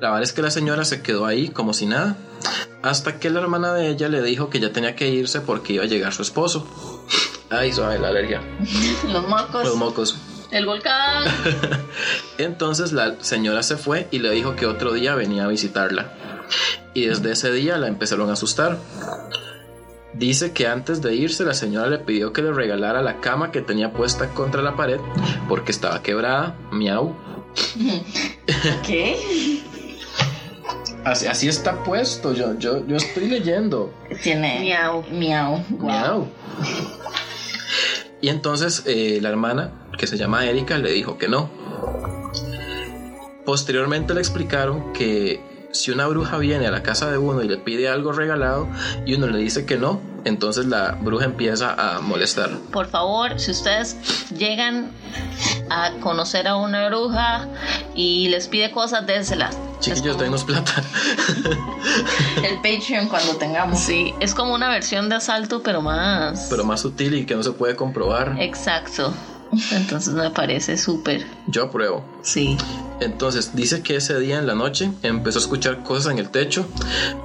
La 0.01 0.11
verdad 0.11 0.23
es 0.23 0.33
que 0.33 0.43
la 0.43 0.51
señora 0.51 0.85
se 0.85 1.03
quedó 1.03 1.27
ahí 1.27 1.49
como 1.49 1.75
si 1.75 1.87
nada, 1.87 2.17
hasta 2.83 3.19
que 3.19 3.31
la 3.31 3.41
hermana 3.41 3.75
de 3.75 3.89
ella 3.89 4.09
le 4.09 4.23
dijo 4.23 4.51
que 4.51 4.61
ya 4.61 4.73
tenía 4.73 4.97
que 4.97 5.09
irse 5.09 5.41
porque 5.41 5.75
iba 5.75 5.85
a 5.85 5.87
llegar 5.87 6.13
su 6.13 6.23
esposo. 6.23 6.67
Ay, 7.51 7.73
suave, 7.73 7.99
la 7.99 8.09
alergia. 8.09 8.41
Los 9.09 9.27
mocos. 9.29 9.65
Los 9.65 9.77
mocos. 9.77 10.17
El 10.51 10.67
volcán. 10.67 11.25
Entonces 12.39 12.93
la 12.93 13.23
señora 13.23 13.63
se 13.63 13.77
fue 13.77 14.09
y 14.11 14.19
le 14.19 14.31
dijo 14.31 14.57
que 14.57 14.67
otro 14.67 14.93
día 14.93 15.15
venía 15.15 15.45
a 15.45 15.49
visitarla. 15.49 16.13
Y 16.95 17.07
desde 17.07 17.33
ese 17.33 17.53
día 17.53 17.77
la 17.79 17.87
empezaron 17.87 18.31
a 18.31 18.33
asustar. 18.33 18.79
Dice 20.13 20.53
que 20.53 20.67
antes 20.67 21.03
de 21.03 21.15
irse 21.15 21.45
la 21.45 21.55
señora 21.55 21.89
le 21.89 21.99
pidió 21.99 22.33
que 22.33 22.43
le 22.43 22.53
regalara 22.53 23.01
la 23.01 23.21
cama 23.21 23.53
que 23.53 23.63
tenía 23.63 23.93
puesta 23.93 24.31
contra 24.31 24.61
la 24.61 24.77
pared 24.77 24.99
porque 25.49 25.71
estaba 25.71 26.03
quebrada. 26.03 26.57
Miau. 26.73 27.15
¿Qué? 28.87 29.60
Así, 31.05 31.27
así 31.27 31.49
está 31.49 31.83
puesto. 31.85 32.33
Yo, 32.35 32.59
yo, 32.59 32.87
yo 32.87 32.97
estoy 32.97 33.29
leyendo. 33.29 33.93
Tiene. 34.23 34.61
Miau. 34.61 35.05
Miau. 35.11 35.65
Miau. 35.79 36.29
Y 38.21 38.29
entonces 38.29 38.83
eh, 38.87 39.19
la 39.23 39.31
hermana, 39.31 39.73
que 39.97 40.07
se 40.07 40.17
llama 40.17 40.45
Erika, 40.45 40.79
le 40.79 40.93
dijo 40.93 41.17
que 41.17 41.29
no. 41.29 41.51
Posteriormente 43.47 44.13
le 44.15 44.21
explicaron 44.21 44.93
que 44.93 45.41
si 45.73 45.91
una 45.91 46.07
bruja 46.07 46.37
viene 46.39 46.67
a 46.67 46.71
la 46.71 46.83
casa 46.83 47.11
de 47.11 47.19
uno 47.19 47.43
y 47.43 47.49
le 47.49 47.57
pide 47.57 47.89
algo 47.89 48.13
regalado 48.13 48.69
y 49.07 49.15
uno 49.15 49.29
le 49.29 49.39
dice 49.39 49.65
que 49.65 49.77
no, 49.77 50.01
entonces 50.25 50.67
la 50.67 50.93
bruja 51.01 51.25
empieza 51.25 51.75
a 51.75 52.01
molestar. 52.01 52.51
Por 52.73 52.87
favor, 52.89 53.39
si 53.41 53.51
ustedes 53.51 53.97
llegan 54.37 54.91
a 55.71 55.93
conocer 56.01 56.47
a 56.49 56.57
una 56.57 56.89
bruja 56.89 57.49
y 57.95 58.29
les 58.29 58.49
pide 58.49 58.71
cosas, 58.71 59.07
dénselas. 59.07 59.57
Chiquillos, 59.81 60.13
como- 60.13 60.25
denos 60.25 60.45
plata. 60.45 60.73
El 62.45 62.57
Patreon 62.57 63.09
cuando 63.09 63.37
tengamos. 63.37 63.79
Sí, 63.81 64.15
es 64.21 64.35
como 64.35 64.55
una 64.55 64.69
versión 64.69 65.09
de 65.09 65.17
asalto, 65.17 65.63
pero 65.63 65.81
más. 65.83 66.47
Pero 66.51 66.65
más 66.65 66.81
sutil 66.81 67.15
y 67.15 67.27
que 67.27 67.35
no 67.35 67.43
se 67.43 67.53
puede 67.53 67.77
comprobar. 67.77 68.37
Exacto. 68.39 69.13
Entonces 69.73 70.15
me 70.15 70.31
parece 70.31 70.77
súper. 70.77 71.27
Yo 71.49 71.65
apruebo. 71.65 72.05
Sí. 72.23 72.57
Entonces 73.01 73.57
dice 73.57 73.83
que 73.83 73.97
ese 73.97 74.19
día 74.21 74.39
en 74.39 74.47
la 74.47 74.55
noche 74.55 74.91
empezó 75.03 75.39
a 75.39 75.43
escuchar 75.43 75.83
cosas 75.83 76.13
en 76.13 76.19
el 76.19 76.31
techo, 76.31 76.67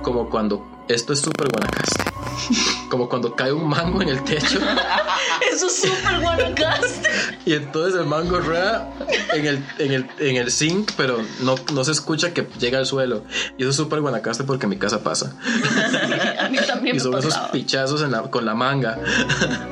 como 0.02 0.30
cuando 0.30 0.66
esto 0.88 1.14
es 1.14 1.20
súper 1.20 1.50
guanacaste, 1.52 2.04
como 2.90 3.10
cuando 3.10 3.36
cae 3.36 3.52
un 3.52 3.68
mango 3.68 4.02
en 4.02 4.10
el 4.10 4.24
techo 4.24 4.60
Eso 5.52 5.68
es 5.68 5.76
súper 5.82 6.20
guanacaste. 6.22 7.10
y 7.46 7.54
entonces 7.54 8.00
el 8.00 8.06
mango 8.08 8.40
rueda 8.40 8.90
en 9.34 9.46
el, 9.46 9.66
en 9.80 9.92
el, 9.92 10.10
en 10.20 10.36
el 10.38 10.52
zinc, 10.52 10.92
pero 10.98 11.20
no, 11.42 11.56
no 11.74 11.84
se 11.84 11.92
escucha 11.92 12.34
que 12.34 12.48
llega 12.60 12.80
al 12.80 12.86
suelo. 12.86 13.24
Y 13.58 13.62
eso 13.64 13.70
es 13.72 13.76
súper 13.76 14.02
guanacaste 14.02 14.44
porque 14.44 14.66
en 14.66 14.72
mi 14.72 14.78
casa 14.78 15.04
pasa. 15.04 15.36
A 16.40 16.50
mí 16.50 16.58
también 16.68 16.96
Y 16.96 17.00
me 17.00 17.04
son 17.04 17.14
esos 17.18 17.34
pasaba. 17.34 17.52
pichazos 17.52 18.02
en 18.02 18.12
la- 18.12 18.24
con 18.24 18.46
la 18.46 18.54
manga. 18.56 19.00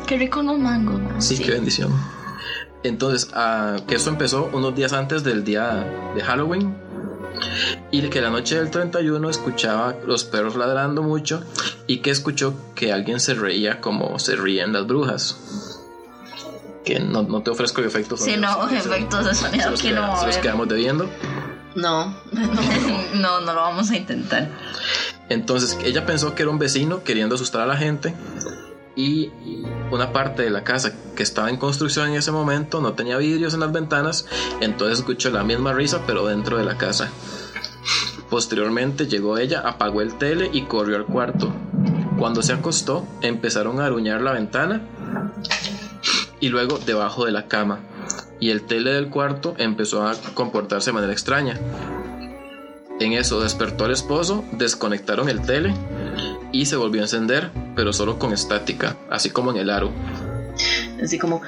Qué 0.08 0.18
rico 0.18 0.42
los 0.42 0.58
mangos. 0.58 1.24
Sí, 1.24 1.38
qué 1.38 1.52
bendición. 1.52 1.92
Entonces, 2.84 3.30
ah, 3.34 3.78
que 3.88 3.96
eso 3.96 4.10
empezó 4.10 4.50
unos 4.54 4.76
días 4.76 4.92
antes 4.94 5.24
del 5.24 5.44
día 5.44 5.86
de 6.16 6.22
Halloween. 6.22 6.76
Y 7.92 8.02
que 8.10 8.22
la 8.22 8.30
noche 8.30 8.56
del 8.56 8.72
31 8.72 9.30
escuchaba 9.30 9.96
los 10.06 10.24
perros 10.24 10.56
ladrando 10.56 11.04
mucho 11.04 11.44
y 11.88 11.98
que 12.00 12.10
escuchó 12.12 12.56
que 12.76 12.92
alguien 12.92 13.20
se 13.20 13.34
reía 13.36 13.82
como 13.82 14.18
se 14.20 14.36
ríen 14.36 14.74
las 14.74 14.86
brujas. 14.88 15.38
Que 16.84 17.00
no, 17.00 17.24
no 17.24 17.42
te 17.42 17.52
ofrezco 17.52 17.82
efectos. 17.82 18.20
Sí, 18.22 18.36
no, 18.38 18.68
efectos 18.70 19.26
de 19.26 19.34
sonido 19.36 19.74
queda- 19.76 20.08
no 20.08 20.20
se 20.20 20.26
los 20.28 20.38
quedamos 20.38 20.68
debiendo. 20.68 21.10
No. 21.76 22.16
No, 23.14 23.40
no 23.42 23.54
lo 23.54 23.62
vamos 23.62 23.90
a 23.92 23.96
intentar. 23.96 24.50
Entonces 25.30 25.78
ella 25.84 26.06
pensó 26.06 26.34
que 26.36 26.42
era 26.42 26.52
un 26.52 26.58
vecino 26.60 27.04
queriendo 27.04 27.36
asustar 27.36 27.62
a 27.62 27.66
la 27.68 27.78
gente 27.78 28.14
y 28.96 29.32
una 29.92 30.14
parte 30.14 30.44
de 30.44 30.50
la 30.50 30.64
casa 30.64 30.94
que 31.16 31.24
estaba 31.24 31.50
en 31.50 31.58
construcción 31.58 32.10
en 32.10 32.16
ese 32.16 32.32
momento 32.32 32.82
no 32.82 32.94
tenía 32.94 33.18
vidrios 33.18 33.54
en 33.54 33.62
las 33.62 33.72
ventanas, 33.72 34.26
entonces 34.62 35.00
escuchó 35.00 35.30
la 35.32 35.44
misma 35.44 35.74
risa 35.74 36.02
pero 36.06 36.28
dentro 36.28 36.58
de 36.58 36.66
la 36.66 36.78
casa. 36.78 37.12
Posteriormente 38.30 39.08
llegó 39.08 39.38
ella, 39.38 39.62
apagó 39.62 40.02
el 40.02 40.18
tele 40.18 40.50
y 40.52 40.64
corrió 40.64 40.96
al 40.96 41.06
cuarto. 41.06 41.54
Cuando 42.18 42.42
se 42.42 42.54
acostó, 42.54 43.06
empezaron 43.22 43.80
a 43.80 43.86
aruñar 43.86 44.22
la 44.22 44.32
ventana 44.32 44.88
y 46.40 46.50
luego 46.50 46.80
debajo 46.80 47.26
de 47.26 47.32
la 47.32 47.48
cama. 47.48 47.80
Y 48.40 48.50
el 48.50 48.64
tele 48.64 48.94
del 48.94 49.10
cuarto 49.10 49.56
empezó 49.58 50.06
a 50.06 50.16
comportarse 50.34 50.90
de 50.90 50.94
manera 50.94 51.14
extraña. 51.14 51.60
En 53.00 53.14
eso 53.14 53.42
despertó 53.42 53.86
al 53.86 53.92
esposo, 53.92 54.44
desconectaron 54.54 55.30
el 55.30 55.42
tele 55.42 55.74
y 56.54 56.68
se 56.68 56.78
volvió 56.78 57.02
a 57.02 57.06
encender, 57.06 57.52
pero 57.76 57.92
solo 57.92 58.18
con 58.18 58.32
estática, 58.32 58.96
así 59.10 59.32
como 59.32 59.52
en 59.52 59.58
el 59.58 59.70
aro. 59.70 59.92
Así 61.04 61.20
como. 61.20 61.42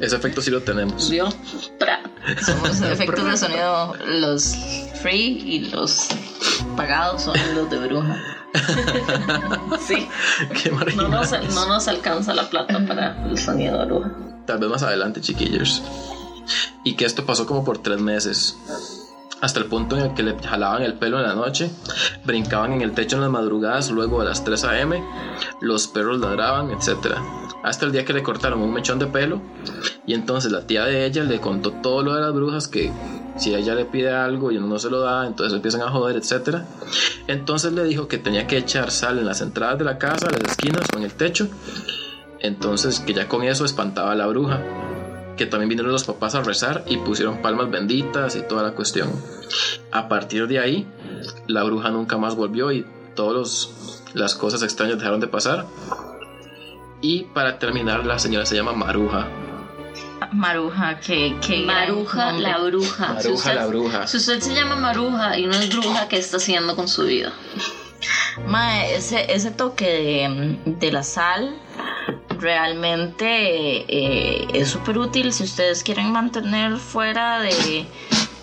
Ese 0.00 0.16
efecto 0.16 0.42
sí 0.42 0.50
lo 0.50 0.62
tenemos. 0.62 1.08
¿Vio? 1.10 1.28
Pra. 1.78 2.02
Somos 2.44 2.80
efectos 2.82 3.24
de 3.24 3.36
sonido, 3.36 3.94
los 4.06 4.56
free 5.00 5.42
y 5.46 5.70
los 5.70 6.08
pagados 6.76 7.22
son 7.22 7.36
los 7.54 7.70
de 7.70 7.78
bruja. 7.86 8.16
sí. 9.86 10.08
Qué 10.60 10.70
No 10.96 11.08
nos, 11.08 11.30
no 11.54 11.66
nos 11.66 11.86
alcanza 11.86 12.34
la 12.34 12.48
plata 12.48 12.84
para 12.86 13.24
el 13.28 13.38
sonido 13.38 13.78
de 13.78 13.86
bruja. 13.86 14.12
Tal 14.46 14.58
vez 14.58 14.70
más 14.70 14.82
adelante, 14.82 15.20
chiquillos. 15.20 15.82
Y 16.82 16.94
que 16.96 17.04
esto 17.04 17.26
pasó 17.26 17.46
como 17.46 17.62
por 17.62 17.78
tres 17.78 18.00
meses. 18.00 18.56
Hasta 19.40 19.60
el 19.60 19.66
punto 19.66 19.96
en 19.96 20.06
el 20.06 20.14
que 20.14 20.24
le 20.24 20.36
jalaban 20.36 20.82
el 20.82 20.94
pelo 20.94 21.18
en 21.18 21.22
la 21.22 21.34
noche, 21.34 21.70
brincaban 22.24 22.72
en 22.72 22.82
el 22.82 22.92
techo 22.92 23.16
en 23.16 23.22
las 23.22 23.30
madrugadas 23.30 23.90
luego 23.90 24.20
a 24.20 24.24
las 24.24 24.44
3 24.44 24.64
a.m., 24.64 25.04
los 25.60 25.86
perros 25.86 26.18
ladraban, 26.18 26.70
etc. 26.70 27.14
Hasta 27.62 27.86
el 27.86 27.92
día 27.92 28.04
que 28.04 28.12
le 28.12 28.22
cortaron 28.22 28.60
un 28.60 28.72
mechón 28.72 28.98
de 28.98 29.06
pelo 29.06 29.40
y 30.06 30.14
entonces 30.14 30.50
la 30.50 30.66
tía 30.66 30.84
de 30.84 31.06
ella 31.06 31.22
le 31.22 31.40
contó 31.40 31.70
todo 31.70 32.02
lo 32.02 32.14
de 32.14 32.20
las 32.20 32.32
brujas, 32.32 32.66
que 32.66 32.92
si 33.36 33.54
ella 33.54 33.76
le 33.76 33.84
pide 33.84 34.12
algo 34.12 34.50
y 34.50 34.58
no 34.58 34.78
se 34.80 34.90
lo 34.90 35.00
da, 35.00 35.26
entonces 35.26 35.54
empiezan 35.54 35.82
a 35.82 35.90
joder, 35.90 36.16
etc. 36.16 36.58
Entonces 37.28 37.72
le 37.72 37.84
dijo 37.84 38.08
que 38.08 38.18
tenía 38.18 38.48
que 38.48 38.58
echar 38.58 38.90
sal 38.90 39.18
en 39.18 39.26
las 39.26 39.40
entradas 39.40 39.78
de 39.78 39.84
la 39.84 39.98
casa, 39.98 40.26
en 40.26 40.42
las 40.42 40.52
esquinas 40.52 40.82
o 40.92 40.98
en 40.98 41.04
el 41.04 41.12
techo. 41.12 41.46
Entonces 42.40 42.98
que 42.98 43.14
ya 43.14 43.28
con 43.28 43.44
eso 43.44 43.64
espantaba 43.64 44.12
a 44.12 44.16
la 44.16 44.26
bruja 44.26 44.60
que 45.38 45.46
también 45.46 45.70
vinieron 45.70 45.90
los 45.92 46.04
papás 46.04 46.34
a 46.34 46.42
rezar 46.42 46.84
y 46.86 46.98
pusieron 46.98 47.40
palmas 47.40 47.70
benditas 47.70 48.36
y 48.36 48.42
toda 48.42 48.62
la 48.62 48.72
cuestión. 48.72 49.10
A 49.92 50.08
partir 50.08 50.46
de 50.48 50.58
ahí, 50.58 50.86
la 51.46 51.62
bruja 51.64 51.88
nunca 51.90 52.18
más 52.18 52.34
volvió 52.34 52.70
y 52.72 52.84
todas 53.14 53.70
las 54.12 54.34
cosas 54.34 54.62
extrañas 54.62 54.98
dejaron 54.98 55.20
de 55.20 55.28
pasar. 55.28 55.64
Y 57.00 57.24
para 57.32 57.58
terminar, 57.58 58.04
la 58.04 58.18
señora 58.18 58.44
se 58.44 58.56
llama 58.56 58.72
Maruja. 58.72 59.28
Maruja, 60.32 61.00
que, 61.00 61.36
que 61.40 61.64
Maruja 61.64 62.32
la 62.32 62.58
bruja. 62.58 63.14
Maruja 63.14 63.22
Si 63.22 63.28
usted- 63.32 63.54
la 63.54 63.66
bruja. 63.66 64.06
Si 64.06 64.16
usted 64.18 64.40
se 64.40 64.54
llama 64.54 64.76
Maruja 64.76 65.38
y 65.38 65.46
no 65.46 65.52
es 65.52 65.70
bruja, 65.70 66.08
¿qué 66.08 66.18
está 66.18 66.36
haciendo 66.38 66.76
con 66.76 66.88
su 66.88 67.04
vida? 67.04 67.32
Mae, 68.46 68.94
ese, 68.96 69.32
ese 69.32 69.50
toque 69.50 69.86
de, 69.86 70.58
de 70.78 70.92
la 70.92 71.02
sal 71.02 71.56
realmente 72.38 73.26
eh, 73.88 74.46
es 74.54 74.68
súper 74.68 74.98
útil 74.98 75.32
si 75.32 75.44
ustedes 75.44 75.82
quieren 75.82 76.12
mantener 76.12 76.76
fuera 76.78 77.40
de, 77.40 77.86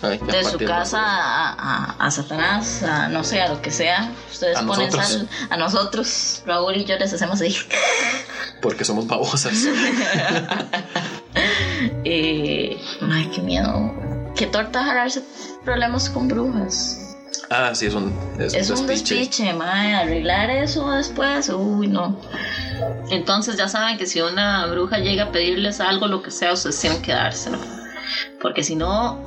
de 0.02 0.44
su 0.44 0.58
casa 0.58 1.00
a, 1.02 1.52
a- 1.52 2.06
a 2.06 2.10
Satanás, 2.10 2.82
a 2.82 3.08
no 3.08 3.24
sé, 3.24 3.40
a 3.40 3.48
lo 3.48 3.60
que 3.62 3.70
sea. 3.70 4.12
Ustedes 4.30 4.56
A 4.58 4.66
ponen 4.66 4.86
nosotros. 4.90 5.08
sal 5.08 5.28
a 5.50 5.56
nosotros, 5.56 6.42
Raúl 6.46 6.76
y 6.76 6.84
yo 6.84 6.96
les 6.98 7.12
hacemos 7.12 7.40
así. 7.40 7.56
Porque 8.62 8.84
somos 8.84 9.06
babosas. 9.06 9.54
Eh, 12.04 12.80
ay, 13.02 13.30
qué 13.34 13.42
miedo. 13.42 13.92
Qué 14.34 14.46
torta 14.46 14.84
jalarse 14.84 15.22
problemas 15.64 16.08
con 16.08 16.28
brujas. 16.28 17.05
Ah, 17.50 17.74
sí, 17.74 17.86
es 17.86 17.94
un, 17.94 18.12
es 18.38 18.54
Es 18.54 18.70
un 18.70 18.86
despiche. 18.86 19.14
despiche, 19.16 19.52
mae. 19.52 19.94
Arreglar 19.94 20.50
eso 20.50 20.90
después, 20.90 21.48
uy, 21.48 21.86
no. 21.88 22.16
Entonces 23.10 23.56
ya 23.56 23.68
saben 23.68 23.96
que 23.98 24.06
si 24.06 24.20
una 24.20 24.66
bruja 24.66 24.98
llega 24.98 25.24
a 25.24 25.32
pedirles 25.32 25.80
algo, 25.80 26.06
lo 26.06 26.22
que 26.22 26.30
sea, 26.30 26.52
ustedes 26.52 26.78
tienen 26.80 27.02
que 27.02 27.12
dárselo. 27.12 27.58
Porque 28.40 28.62
si 28.62 28.76
no, 28.76 29.18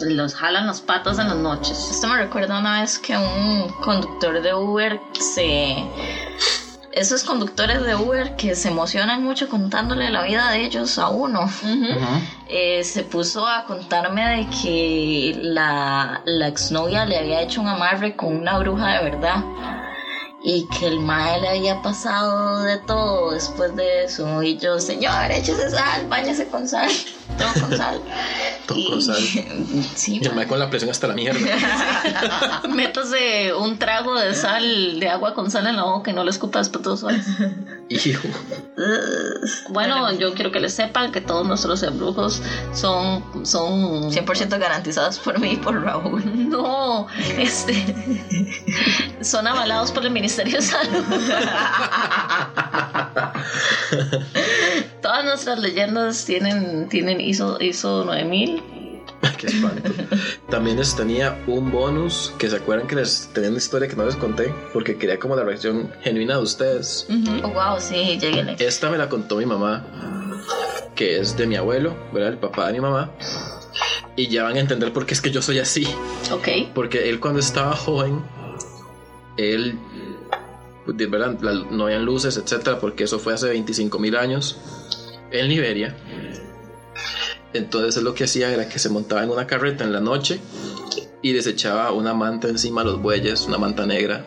los 0.00 0.34
jalan 0.34 0.66
las 0.66 0.80
patas 0.80 1.18
en 1.18 1.28
las 1.28 1.36
noches. 1.36 1.88
Esto 1.90 2.08
me 2.08 2.16
recuerda 2.16 2.58
una 2.58 2.80
vez 2.80 2.98
que 2.98 3.16
un 3.16 3.68
conductor 3.82 4.40
de 4.42 4.54
Uber 4.54 5.00
se... 5.18 5.76
Esos 6.92 7.22
conductores 7.22 7.82
de 7.82 7.94
Uber 7.94 8.34
que 8.36 8.54
se 8.54 8.68
emocionan 8.68 9.22
mucho 9.22 9.48
contándole 9.48 10.10
la 10.10 10.22
vida 10.22 10.50
de 10.50 10.64
ellos 10.64 10.98
a 10.98 11.08
uno. 11.08 11.50
Eh, 12.48 12.82
se 12.82 13.04
puso 13.04 13.46
a 13.46 13.64
contarme 13.64 14.26
de 14.26 14.46
que 14.62 15.38
la, 15.42 16.22
la 16.24 16.48
exnovia 16.48 17.04
le 17.04 17.18
había 17.18 17.42
hecho 17.42 17.60
un 17.60 17.68
amarre 17.68 18.16
con 18.16 18.34
una 18.34 18.58
bruja 18.58 18.98
de 18.98 19.10
verdad. 19.10 19.44
Y 20.42 20.66
que 20.68 20.86
el 20.86 21.00
mae 21.00 21.40
le 21.40 21.48
había 21.48 21.82
pasado 21.82 22.62
de 22.62 22.78
todo 22.78 23.32
después 23.32 23.74
de 23.76 24.04
eso. 24.04 24.42
Y 24.42 24.56
yo, 24.56 24.78
señor, 24.78 25.30
échese 25.30 25.70
sal, 25.70 26.06
bañese 26.08 26.46
con 26.48 26.66
sal. 26.66 26.90
Todo 27.38 27.66
con 27.66 27.76
sal. 27.76 28.00
Todo 28.68 28.78
Y- 28.78 28.86
con 28.90 29.02
sal. 29.02 29.16
sí, 29.96 30.18
Y 30.20 30.24
el 30.24 30.28
mae. 30.28 30.36
mae 30.36 30.46
con 30.46 30.58
la 30.60 30.68
presión 30.70 30.90
hasta 30.90 31.08
la 31.08 31.14
mierda. 31.14 31.40
Métase 32.68 33.52
un 33.54 33.78
trago 33.78 34.14
de 34.14 34.34
sal, 34.34 35.00
de 35.00 35.08
agua 35.08 35.32
con 35.34 35.50
sal 35.50 35.66
en 35.66 35.76
la 35.76 35.84
boca 35.84 36.10
y 36.10 36.14
no 36.14 36.22
le 36.22 36.30
escupa 36.30 36.58
después 36.60 36.84
de 36.84 36.90
dos 36.90 37.02
horas. 37.02 37.26
Hijo. 37.88 38.28
Bueno, 39.70 40.12
yo 40.12 40.34
quiero 40.34 40.52
que 40.52 40.60
les 40.60 40.74
sepan 40.74 41.10
que 41.12 41.20
todos 41.20 41.46
nuestros 41.46 41.82
embrujos 41.82 42.42
son, 42.74 43.24
son 43.44 44.10
100% 44.10 44.58
garantizados 44.58 45.18
por 45.18 45.38
mí 45.40 45.52
y 45.52 45.56
por 45.56 45.82
Raúl. 45.82 46.22
No, 46.50 47.06
este 47.38 47.84
son 49.22 49.46
avalados 49.46 49.90
por 49.92 50.04
el 50.04 50.10
Ministerio 50.12 50.56
de 50.56 50.62
Salud. 50.62 51.04
Todas 55.18 55.30
nuestras 55.30 55.58
leyendas 55.58 56.24
tienen, 56.26 56.88
tienen 56.88 57.20
ISO, 57.20 57.60
ISO 57.60 58.04
9000. 58.04 58.62
Qué 59.36 59.48
espanto. 59.48 59.90
También 60.48 60.76
les 60.76 60.94
tenía 60.94 61.42
un 61.48 61.72
bonus 61.72 62.32
que 62.38 62.48
se 62.48 62.54
acuerdan 62.54 62.86
que 62.86 62.94
les 62.94 63.28
tenía 63.34 63.48
una 63.48 63.58
historia 63.58 63.88
que 63.88 63.96
no 63.96 64.06
les 64.06 64.14
conté 64.14 64.54
porque 64.72 64.96
quería 64.96 65.18
como 65.18 65.34
la 65.34 65.42
reacción 65.42 65.92
genuina 66.02 66.36
de 66.36 66.42
ustedes. 66.44 67.08
Oh, 67.42 67.48
wow, 67.48 67.80
sí, 67.80 68.16
llegué. 68.20 68.54
Esta 68.60 68.90
me 68.90 68.96
la 68.96 69.08
contó 69.08 69.38
mi 69.38 69.46
mamá, 69.46 69.84
que 70.94 71.18
es 71.18 71.36
de 71.36 71.48
mi 71.48 71.56
abuelo, 71.56 71.96
¿verdad? 72.12 72.34
El 72.34 72.38
papá 72.38 72.68
de 72.68 72.74
mi 72.74 72.80
mamá. 72.80 73.10
Y 74.14 74.28
ya 74.28 74.44
van 74.44 74.54
a 74.54 74.60
entender 74.60 74.92
por 74.92 75.04
qué 75.04 75.14
es 75.14 75.20
que 75.20 75.32
yo 75.32 75.42
soy 75.42 75.58
así. 75.58 75.84
Ok. 76.30 76.48
Porque 76.76 77.08
él 77.08 77.18
cuando 77.18 77.40
estaba 77.40 77.74
joven, 77.74 78.22
él, 79.36 79.80
de 80.86 81.06
verdad, 81.06 81.32
no 81.72 81.86
habían 81.86 82.04
luces, 82.04 82.36
etcétera, 82.36 82.78
porque 82.78 83.02
eso 83.02 83.18
fue 83.18 83.34
hace 83.34 83.48
25 83.48 83.98
mil 83.98 84.14
años 84.14 84.60
en 85.30 85.48
Liberia. 85.48 85.94
Entonces 87.52 87.96
él 87.96 88.04
lo 88.04 88.14
que 88.14 88.24
hacía 88.24 88.50
era 88.52 88.68
que 88.68 88.78
se 88.78 88.88
montaba 88.90 89.22
en 89.22 89.30
una 89.30 89.46
carreta 89.46 89.84
en 89.84 89.92
la 89.92 90.00
noche 90.00 90.40
y 91.22 91.32
desechaba 91.32 91.92
una 91.92 92.14
manta 92.14 92.48
encima 92.48 92.82
de 92.82 92.90
los 92.90 93.00
bueyes, 93.02 93.42
una 93.46 93.58
manta 93.58 93.86
negra. 93.86 94.24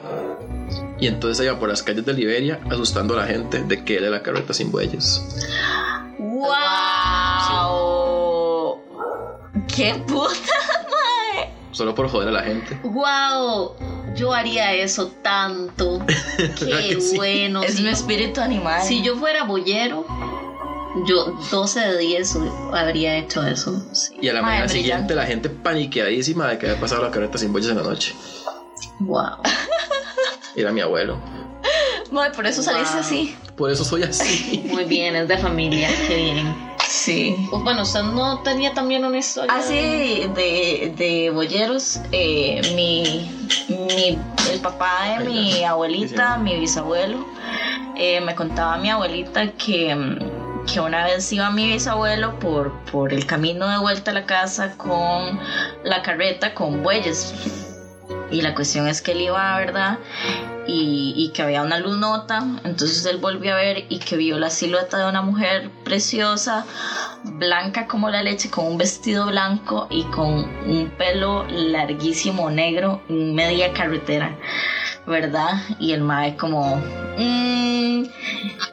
Y 1.00 1.08
entonces 1.08 1.46
iba 1.46 1.58
por 1.60 1.70
las 1.70 1.82
calles 1.84 2.06
de 2.06 2.14
Liberia 2.14 2.60
asustando 2.70 3.14
a 3.16 3.18
la 3.18 3.28
gente 3.28 3.64
de 3.64 3.84
que 3.84 3.98
él 3.98 4.04
era 4.04 4.18
la 4.18 4.24
carreta 4.24 4.54
sin 4.54 4.72
bueyes. 4.72 5.22
¡Wow! 7.52 8.82
¡Qué 9.68 9.96
puta, 10.08 10.34
mae! 10.90 11.50
Solo 11.72 11.96
por 11.96 12.08
joder 12.10 12.28
a 12.30 12.32
la 12.32 12.44
gente. 12.44 12.80
Wow, 12.84 13.76
yo 14.16 14.34
haría 14.34 14.74
eso 14.74 15.08
tanto. 15.24 16.00
¿Verdad 16.38 16.56
Qué 16.58 16.96
que 16.96 17.02
sí? 17.02 17.16
bueno. 17.16 17.64
Es 17.64 17.76
si, 17.76 17.84
mi 17.84 17.90
espíritu 17.90 18.42
animal. 18.42 18.84
si 18.84 19.02
yo 19.02 19.16
fuera 19.18 19.44
boyero, 19.46 20.06
yo 21.06 21.26
12 21.52 21.80
de 21.80 21.98
10 21.98 22.38
habría 22.74 23.18
hecho 23.18 23.44
eso. 23.46 23.82
sí. 23.94 24.14
Y 24.22 24.30
a 24.30 24.34
la 24.34 24.42
mañana 24.42 24.66
brillante. 24.66 24.74
siguiente 24.82 25.16
la 25.16 25.26
gente 25.26 25.50
paniqueadísima 25.50 26.48
de 26.48 26.58
que 26.58 26.68
había 26.70 26.80
pasado 26.80 27.02
la 27.02 27.12
carreta 27.12 27.38
sin 27.38 27.52
bueyes 27.52 27.72
en 27.72 27.78
la 27.78 27.84
noche. 27.84 28.14
Wow. 29.00 29.38
Era 30.56 30.72
mi 30.72 30.82
abuelo. 30.82 31.18
Mae, 32.12 32.30
por 32.32 32.46
eso 32.46 32.62
saliste 32.62 32.96
Wow. 32.96 33.04
así. 33.06 33.36
Por 33.56 33.72
eso 33.72 33.84
soy 33.86 34.04
así. 34.04 34.64
Muy 34.70 34.84
bien, 34.86 35.16
es 35.16 35.28
de 35.28 35.38
familia. 35.38 35.90
Qué 36.08 36.16
bien. 36.16 36.72
Sí. 36.88 37.36
Pues 37.50 37.64
bueno, 37.64 37.84
usted 37.84 38.02
no 38.04 38.40
tenía 38.44 38.74
también 38.74 39.06
una 39.06 39.18
historia. 39.18 39.54
Así 39.54 39.74
de, 40.36 40.94
de 40.98 41.30
bolleros, 41.34 42.02
eh, 42.12 42.60
mi, 42.76 43.32
mi, 43.70 44.18
el 44.52 44.60
papá 44.60 45.16
de 45.18 45.24
mi 45.30 45.64
abuelita, 45.64 46.36
Sí, 46.36 46.42
mi 46.44 46.60
bisabuelo, 46.60 47.26
eh, 47.96 48.20
me 48.20 48.36
contaba 48.36 48.76
mi 48.78 48.90
abuelita 48.90 49.54
que, 49.54 49.96
mm, 49.96 50.20
que 50.66 50.80
una 50.80 51.06
vez 51.06 51.32
iba 51.32 51.50
mi 51.50 51.68
bisabuelo 51.72 52.40
por, 52.40 52.72
por 52.92 53.14
el 53.14 53.26
camino 53.26 53.68
de 53.70 53.78
vuelta 53.78 54.12
a 54.12 54.14
la 54.14 54.26
casa 54.26 54.78
con 54.78 55.40
la 55.84 56.02
carreta 56.02 56.54
con 56.54 56.84
bueyes. 56.84 57.34
Y 58.30 58.42
la 58.42 58.56
cuestión 58.56 58.88
es 58.88 59.02
que 59.02 59.12
él 59.12 59.22
iba, 59.22 59.58
¿verdad? 59.58 60.00
Y, 60.66 61.14
y 61.18 61.32
que 61.34 61.42
había 61.42 61.62
una 61.62 61.80
luz 61.80 61.98
nota. 61.98 62.46
Entonces 62.64 63.06
él 63.06 63.18
volvió 63.18 63.54
a 63.54 63.58
ver 63.58 63.86
y 63.90 64.00
que 64.00 64.16
vio 64.16 64.40
la 64.40 64.50
silueta 64.50 64.98
de 64.98 65.10
una 65.10 65.22
mujer 65.22 65.70
preciosa, 65.84 66.66
blanca 67.24 67.88
como 67.88 68.10
la 68.10 68.24
leche, 68.24 68.50
con 68.50 68.66
un 68.66 68.78
vestido 68.78 69.28
blanco 69.28 69.88
y 69.90 70.04
con 70.06 70.30
un 70.66 70.94
pelo 70.98 71.46
larguísimo 71.50 72.50
negro 72.50 73.02
en 73.10 73.36
media 73.36 73.74
carretera, 73.74 74.38
¿verdad? 75.06 75.56
Y 75.80 75.92
el 75.94 76.02
mae 76.02 76.36
como... 76.36 76.78
"Mm", 77.18 78.04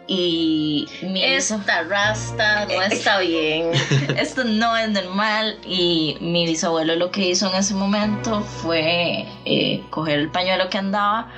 y 0.06 0.88
mi 1.02 1.22
Esta 1.24 1.82
rasta 1.82 2.64
no 2.66 2.82
está 2.82 3.18
bien. 3.20 3.72
esto 4.16 4.44
no 4.44 4.76
es 4.76 4.88
normal 4.90 5.58
y 5.66 6.16
mi 6.20 6.46
bisabuelo 6.46 6.96
lo 6.96 7.10
que 7.10 7.28
hizo 7.28 7.48
en 7.48 7.56
ese 7.56 7.74
momento 7.74 8.40
fue 8.42 9.26
eh, 9.44 9.82
coger 9.90 10.20
el 10.20 10.28
pañuelo 10.30 10.68
que 10.70 10.78
andaba, 10.78 11.28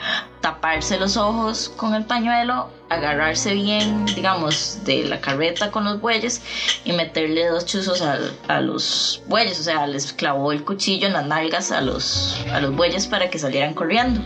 taparse 0.40 0.98
los 0.98 1.16
ojos 1.16 1.68
con 1.76 1.94
el 1.94 2.04
pañuelo 2.04 2.68
agarrarse 2.90 3.54
bien, 3.54 4.04
digamos, 4.04 4.78
de 4.84 5.04
la 5.04 5.20
carreta 5.20 5.70
con 5.70 5.84
los 5.84 6.00
bueyes 6.00 6.40
y 6.84 6.92
meterle 6.92 7.46
dos 7.46 7.64
chuzos 7.64 8.02
a 8.02 8.60
los 8.60 9.22
bueyes, 9.26 9.58
o 9.60 9.62
sea, 9.62 9.86
les 9.86 10.12
clavó 10.12 10.52
el 10.52 10.62
cuchillo 10.64 11.06
en 11.06 11.14
las 11.14 11.24
nalgas 11.24 11.70
a 11.70 11.80
los, 11.80 12.36
a 12.52 12.60
los 12.60 12.74
bueyes 12.74 13.06
para 13.06 13.30
que 13.30 13.38
salieran 13.38 13.74
corriendo. 13.74 14.20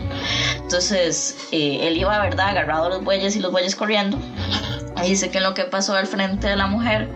Entonces, 0.57 1.35
eh, 1.51 1.77
él 1.81 1.97
iba, 1.97 2.19
¿verdad?, 2.19 2.49
agarrado 2.49 2.85
a 2.85 2.89
los 2.89 3.03
bueyes 3.03 3.35
y 3.35 3.39
los 3.39 3.51
bueyes 3.51 3.75
corriendo. 3.75 4.17
Ahí 4.95 5.09
dice 5.09 5.29
que 5.29 5.41
lo 5.41 5.53
que 5.53 5.65
pasó 5.65 5.93
al 5.93 6.07
frente 6.07 6.47
de 6.47 6.55
la 6.55 6.67
mujer, 6.67 7.07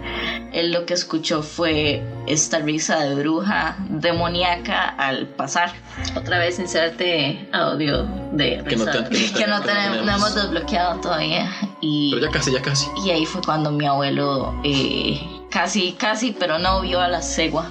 él 0.53 0.71
lo 0.71 0.85
que 0.85 0.93
escuchó 0.93 1.41
fue 1.43 2.01
esta 2.27 2.59
risa 2.59 2.99
de 2.99 3.15
bruja 3.15 3.75
demoníaca 3.89 4.87
al 4.89 5.27
pasar. 5.27 5.71
Otra 6.15 6.39
vez 6.39 6.59
inserte 6.59 7.47
audio 7.51 8.03
de 8.31 8.63
Que 8.67 8.75
no 8.75 8.85
risa. 8.85 9.09
te- 9.09 9.33
Que 9.33 9.47
no, 9.47 9.61
tenemos, 9.61 10.05
no 10.05 10.11
hemos 10.15 10.35
desbloqueado 10.35 10.99
todavía. 11.01 11.49
Y, 11.81 12.11
Pero 12.13 12.25
ya 12.27 12.31
casi, 12.31 12.51
ya 12.51 12.61
casi. 12.61 12.87
y 13.05 13.09
ahí 13.11 13.25
fue 13.25 13.41
cuando 13.41 13.71
mi 13.71 13.85
abuelo 13.85 14.53
eh, 14.63 15.21
casi, 15.49 15.93
casi, 15.93 16.31
pero 16.31 16.59
no 16.59 16.81
vio 16.81 16.99
a 17.01 17.07
la 17.07 17.21
cegua. 17.21 17.67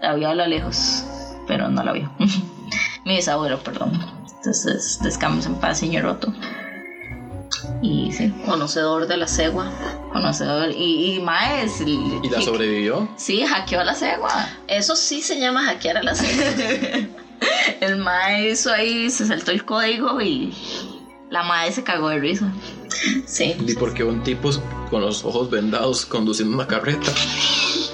La 0.00 0.14
vio 0.14 0.28
a 0.30 0.34
lo 0.34 0.46
lejos, 0.46 1.04
pero 1.46 1.68
no 1.68 1.82
la 1.84 1.92
vio. 1.92 2.10
mi 3.04 3.16
bisabuelo, 3.16 3.58
perdón. 3.58 3.92
Entonces, 4.36 4.98
descansa 5.02 5.48
en 5.48 5.54
paz, 5.56 5.78
señor 5.78 6.02
Roto. 6.04 6.32
Y 7.80 8.12
sí, 8.12 8.32
Conocedor 8.46 9.06
de 9.06 9.16
la 9.16 9.26
cegua. 9.26 9.70
conocedor. 10.12 10.70
Y, 10.70 11.16
y 11.16 11.20
Maes. 11.20 11.80
¿Y 11.80 12.28
la 12.28 12.40
sobrevivió? 12.42 13.08
Sí, 13.16 13.44
hackeó 13.44 13.80
a 13.80 13.84
la 13.84 13.94
cegua. 13.94 14.48
Eso 14.68 14.96
sí 14.96 15.22
se 15.22 15.38
llama 15.38 15.64
hackear 15.64 15.98
a 15.98 16.02
la 16.02 16.14
cegua. 16.14 16.44
El 17.80 17.96
Mae 17.96 18.50
hizo 18.50 18.72
ahí, 18.72 19.10
se 19.10 19.26
saltó 19.26 19.50
el 19.50 19.64
código 19.64 20.20
y 20.20 20.54
la 21.30 21.42
Mae 21.42 21.72
se 21.72 21.82
cagó 21.82 22.08
de 22.10 22.18
risa. 22.20 22.52
Sí. 23.26 23.56
¿Y 23.66 23.74
por 23.74 23.94
qué 23.94 24.04
un 24.04 24.22
tipo 24.22 24.50
con 24.90 25.00
los 25.00 25.24
ojos 25.24 25.50
vendados 25.50 26.06
conduciendo 26.06 26.54
una 26.54 26.68
carreta? 26.68 27.10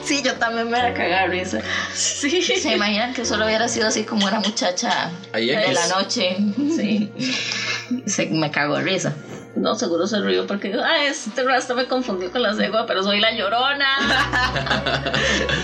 Sí, 0.05 0.23
yo 0.23 0.35
también 0.35 0.71
me 0.71 0.79
la 0.79 0.93
cagaba 0.93 1.29
de 1.29 1.39
risa. 1.39 1.61
Sí. 1.95 2.43
¿Se 2.43 2.75
imaginan 2.75 3.15
que 3.15 3.25
solo 3.25 3.47
hubiera 3.47 3.69
sido 3.69 3.89
así 3.89 4.05
como 4.05 4.27
una 4.27 4.41
muchacha 4.41 5.11
de 5.33 5.73
la 5.73 5.89
noche? 5.89 6.37
Sí. 6.77 7.11
Se, 8.07 8.27
me 8.27 8.51
cagó 8.51 8.77
de 8.77 8.83
risa. 8.83 9.15
No, 9.59 9.75
seguro 9.75 10.07
se 10.07 10.21
rió 10.21 10.47
porque 10.47 10.73
ay, 10.73 11.07
este 11.07 11.43
rasta 11.43 11.75
me 11.75 11.87
confundió 11.87 12.31
con 12.31 12.43
la 12.43 12.55
cegua, 12.55 12.87
pero 12.87 13.03
soy 13.03 13.21
la 13.21 13.33
llorona. 13.33 15.13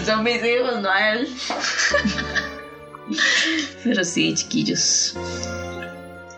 Son 0.05 0.23
mis 0.25 0.45
hijos, 0.45 0.81
no 0.81 0.91
a 0.91 1.13
él. 1.13 1.29
Pero 3.85 4.05
sí, 4.05 4.35
chiquillos. 4.35 5.15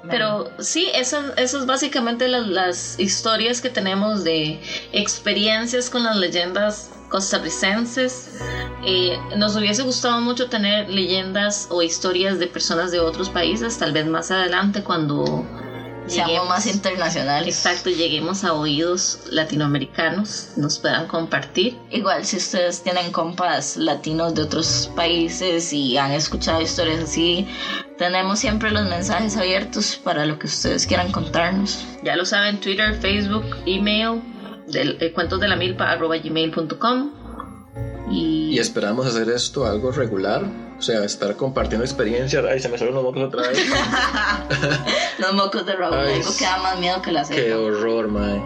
Pero 0.09 0.51
sí, 0.59 0.89
esas, 0.95 1.33
esas 1.37 1.67
básicamente 1.67 2.29
las, 2.29 2.47
las 2.47 3.01
historias 3.01 3.61
que 3.61 3.71
tenemos 3.71 4.23
de 4.23 4.61
experiencias 4.93 5.91
con 5.91 6.05
las 6.05 6.17
leyendas 6.17 6.91
costarricenses. 7.09 8.39
Eh, 8.85 9.19
nos 9.37 9.57
hubiese 9.57 9.83
gustado 9.83 10.21
mucho 10.21 10.49
tener 10.49 10.89
leyendas 10.89 11.67
o 11.71 11.83
historias 11.83 12.39
de 12.39 12.47
personas 12.47 12.91
de 12.91 13.01
otros 13.01 13.31
países, 13.31 13.79
tal 13.79 13.93
vez 13.93 14.07
más 14.07 14.31
adelante 14.31 14.83
cuando 14.83 15.45
Seamos 16.07 16.31
lleguemos- 16.33 16.49
más 16.49 16.67
internacionales. 16.67 17.57
Exacto, 17.57 17.91
lleguemos 17.91 18.45
a 18.45 18.53
oídos 18.53 19.19
latinoamericanos, 19.31 20.51
nos 20.57 20.79
puedan 20.79 21.07
compartir. 21.09 21.77
Igual 21.91 22.25
si 22.25 22.37
ustedes 22.37 22.83
tienen 22.83 23.11
compas 23.13 23.77
latinos 23.77 24.35
de 24.35 24.43
otros 24.43 24.91
países 24.95 25.73
y 25.73 25.97
han 25.99 26.13
escuchado 26.13 26.61
historias 26.61 27.01
así, 27.03 27.49
tenemos 27.99 28.39
siempre 28.39 28.71
los 28.71 28.89
mensajes 28.89 29.37
abiertos 29.37 29.97
para 30.03 30.25
lo 30.27 30.39
que 30.39 30.47
ustedes 30.47 30.87
quieran 30.87 31.11
contarnos. 31.11 31.85
Ya 32.05 32.15
lo 32.17 32.25
saben, 32.25 32.61
Twitter, 32.61 32.95
Facebook, 33.01 33.45
email, 33.67 34.23
del, 34.69 34.97
eh, 35.01 35.13
cuentos 35.13 35.41
de 35.41 35.49
la 35.49 35.57
milpa 35.57 35.91
arroba 35.91 36.17
gmail.com. 36.19 37.11
Y, 38.11 38.55
Y 38.55 38.59
esperamos 38.61 39.05
hacer 39.07 39.29
esto 39.31 39.67
algo 39.67 39.91
regular. 39.91 40.45
O 40.79 40.83
sea, 40.83 41.03
estar 41.05 41.37
compartiendo 41.37 41.85
experiencias. 41.85 42.45
Ay, 42.45 42.61
se 42.61 42.69
me 42.69 42.77
salen 42.79 42.95
los 42.95 43.03
mocos 43.03 43.23
otra 43.25 43.49
vez. 43.49 43.59
Los 45.19 45.33
mocos 45.35 45.65
de 45.67 45.75
Raúl, 45.77 45.95
Ay, 45.97 46.15
algo 46.21 46.31
que 46.37 46.45
da 46.45 46.59
más 46.59 46.79
miedo 46.79 47.01
que 47.03 47.13
la 47.13 47.23
Qué 47.25 47.35
cena. 47.35 47.57
horror, 47.59 48.09
mae. 48.09 48.43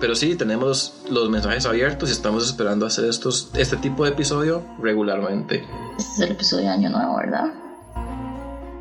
Pero 0.00 0.14
sí, 0.14 0.34
tenemos 0.36 0.94
los 1.08 1.28
mensajes 1.30 1.66
abiertos 1.66 2.08
y 2.08 2.12
estamos 2.12 2.44
esperando 2.46 2.86
hacer 2.86 3.04
estos, 3.06 3.50
este 3.54 3.76
tipo 3.78 4.04
de 4.04 4.10
episodio 4.10 4.62
regularmente. 4.82 5.66
Este 5.98 6.12
es 6.12 6.20
el 6.20 6.30
episodio 6.32 6.64
de 6.66 6.70
Año 6.72 6.90
Nuevo, 6.90 7.16
¿verdad? 7.16 7.46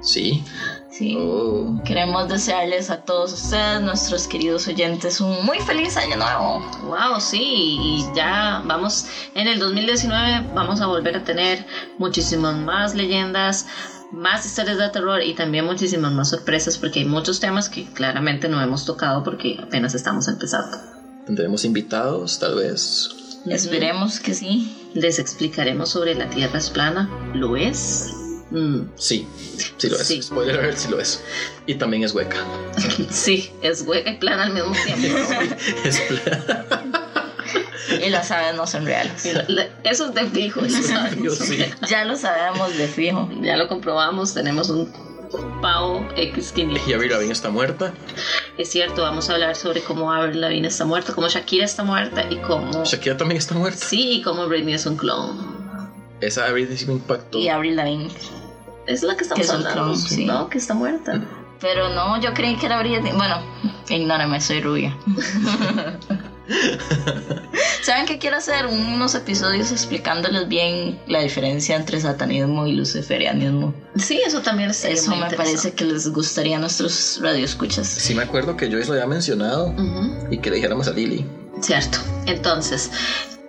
Sí. 0.02 0.44
Sí. 0.90 1.16
Oh. 1.18 1.80
Queremos 1.86 2.28
desearles 2.30 2.90
a 2.90 3.02
todos 3.02 3.32
ustedes, 3.34 3.82
nuestros 3.82 4.28
queridos 4.28 4.68
oyentes, 4.68 5.22
un 5.22 5.46
muy 5.46 5.60
feliz 5.60 5.96
Año 5.98 6.18
Nuevo. 6.18 6.60
wow, 6.88 7.20
sí, 7.20 7.40
y 7.42 8.06
ya 8.16 8.62
vamos, 8.66 9.06
en 9.36 9.48
el 9.48 9.60
2019 9.60 10.48
vamos 10.54 10.82
a 10.82 10.88
volver 10.88 11.16
a 11.18 11.24
tener 11.24 11.66
muchísimas 12.00 12.56
más 12.56 12.96
leyendas, 12.96 13.68
más 14.12 14.46
historias 14.46 14.78
de 14.78 14.90
terror 14.90 15.22
y 15.24 15.34
también 15.34 15.66
muchísimas 15.66 16.12
más 16.12 16.30
sorpresas 16.30 16.78
porque 16.78 17.00
hay 17.00 17.06
muchos 17.06 17.40
temas 17.40 17.70
que 17.70 17.86
claramente 17.94 18.48
no 18.48 18.62
hemos 18.62 18.86
tocado 18.86 19.24
porque 19.24 19.58
apenas 19.62 19.94
estamos 19.94 20.28
empezando. 20.28 20.78
Tendremos 21.26 21.64
invitados, 21.64 22.40
tal 22.40 22.56
vez. 22.56 23.10
Esperemos 23.46 24.20
que 24.20 24.34
sí. 24.34 24.76
Les 24.94 25.20
explicaremos 25.20 25.90
sobre 25.90 26.16
la 26.16 26.30
Tierra 26.30 26.58
es 26.58 26.70
plana. 26.70 27.10
¿Lo 27.36 27.56
es? 27.56 28.12
Mm, 28.50 28.82
Sí, 28.96 29.28
sí 29.78 29.90
lo 29.90 29.98
es. 29.98 30.08
Sí. 30.08 30.22
Spoiler 30.22 30.60
alert, 30.60 30.78
sí 30.78 30.90
lo 30.90 31.00
es. 31.00 31.22
Y 31.68 31.76
también 31.76 32.04
es 32.04 32.14
hueca. 32.14 32.38
sí, 33.12 33.52
es 33.62 33.84
hueca 33.84 34.10
y 34.10 34.18
plana 34.18 34.44
al 34.44 34.54
mismo 34.54 34.74
tiempo. 34.86 35.18
es 35.84 36.00
plana. 36.02 37.09
Y 38.06 38.10
las 38.10 38.32
aves 38.32 38.56
no 38.56 38.68
son 38.68 38.86
reales. 38.86 39.26
Y 39.26 39.34
la- 39.34 39.46
la- 39.48 39.68
Eso 39.84 40.06
es 40.08 40.14
de 40.14 40.26
fijo. 40.28 40.62
Yo 41.24 41.32
sí. 41.32 41.60
Ya 41.88 42.06
lo 42.06 42.16
sabemos 42.16 42.76
de 42.78 42.88
fijo. 42.88 43.30
Ya 43.42 43.58
lo 43.58 43.68
comprobamos, 43.68 44.34
tenemos 44.34 44.70
un 44.70 44.90
pavo 45.62 46.08
X 46.16 46.54
Y 46.56 46.94
Avril 46.94 47.12
Lavigne 47.12 47.32
está 47.34 47.50
muerta. 47.50 47.94
Es 48.58 48.70
cierto, 48.70 49.04
vamos 49.04 49.30
a 49.30 49.34
hablar 49.34 49.56
sobre 49.56 49.82
cómo 49.82 50.12
Avril 50.12 50.42
Lavigne 50.42 50.68
está 50.68 50.86
muerta, 50.86 51.14
cómo 51.14 51.28
Shakira 51.28 51.66
está 51.66 51.84
muerta 51.84 52.26
y 52.30 52.38
cómo... 52.38 52.84
Shakira 52.84 53.16
también 53.16 53.38
está 53.38 53.54
muerta. 53.56 53.78
Sí, 53.86 54.14
y 54.14 54.22
cómo 54.24 54.48
Britney 54.48 54.74
es 54.74 54.86
un 54.88 54.98
clon. 54.98 55.60
Esa 56.22 56.46
Avril 56.48 56.68
sí 56.76 56.86
me 56.88 56.94
impactó. 56.94 57.38
Y 57.38 57.48
Avril 57.50 57.76
Lavigne. 57.76 58.10
Es 58.88 59.04
la 59.04 59.14
que 59.16 59.18
Que 59.20 59.24
estamos 59.24 59.46
es 59.46 59.50
un 59.52 59.56
hablando. 59.58 59.84
clon, 59.84 59.98
sí. 59.98 60.26
No, 60.26 60.50
que 60.50 60.58
está 60.58 60.74
muerta. 60.74 61.22
Pero 61.62 61.90
no, 61.90 62.20
yo 62.20 62.34
creí 62.34 62.56
que 62.56 62.66
era 62.66 62.78
Lavigne. 62.78 63.14
Bueno, 63.14 63.40
ignórame, 63.88 64.42
soy 64.42 64.62
rubia. 64.62 64.98
¿Saben 67.84 68.06
qué 68.06 68.18
quiero 68.18 68.38
hacer? 68.38 68.66
Unos 68.66 69.16
episodios 69.16 69.72
explicándoles 69.72 70.48
bien 70.48 71.00
la 71.08 71.20
diferencia 71.22 71.76
entre 71.76 72.00
satanismo 72.00 72.66
y 72.68 72.74
luciferianismo. 72.74 73.74
Sí, 73.96 74.20
eso 74.26 74.42
también 74.42 74.70
es 74.70 74.84
Eso 74.84 75.16
me 75.16 75.30
parece 75.36 75.74
que 75.74 75.86
les 75.86 76.08
gustaría 76.12 76.58
a 76.58 76.60
nuestros 76.60 77.20
radioescuchas. 77.22 77.88
Sí 77.88 78.14
me 78.16 78.24
acuerdo 78.24 78.56
que 78.58 78.70
Joyce 78.70 78.88
lo 78.88 78.94
había 78.94 79.08
mencionado 79.08 79.74
y 80.32 80.38
que 80.38 80.50
le 80.50 80.58
dijéramos 80.58 80.88
a 80.88 80.92
Lily. 80.92 81.26
Cierto. 81.62 81.98
Entonces, 82.26 82.90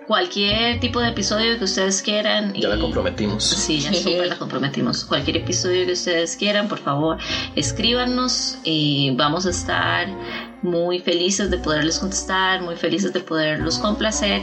cualquier 0.07 0.79
tipo 0.79 0.99
de 0.99 1.09
episodio 1.09 1.57
que 1.57 1.63
ustedes 1.65 2.01
quieran... 2.01 2.53
Ya 2.53 2.67
la 2.69 2.75
y- 2.77 2.81
comprometimos. 2.81 3.43
Sí, 3.43 3.79
ya 3.79 3.93
súper 3.93 4.27
la 4.27 4.37
comprometimos. 4.37 5.05
Cualquier 5.05 5.37
episodio 5.37 5.85
que 5.85 5.93
ustedes 5.93 6.35
quieran, 6.35 6.67
por 6.67 6.79
favor, 6.79 7.17
escríbanos 7.55 8.57
y 8.63 9.11
vamos 9.15 9.45
a 9.45 9.51
estar 9.51 10.07
muy 10.61 10.99
felices 10.99 11.49
de 11.49 11.57
poderles 11.57 11.99
contestar, 11.99 12.61
muy 12.61 12.75
felices 12.75 13.13
de 13.13 13.19
poderlos 13.19 13.77
complacer. 13.79 14.41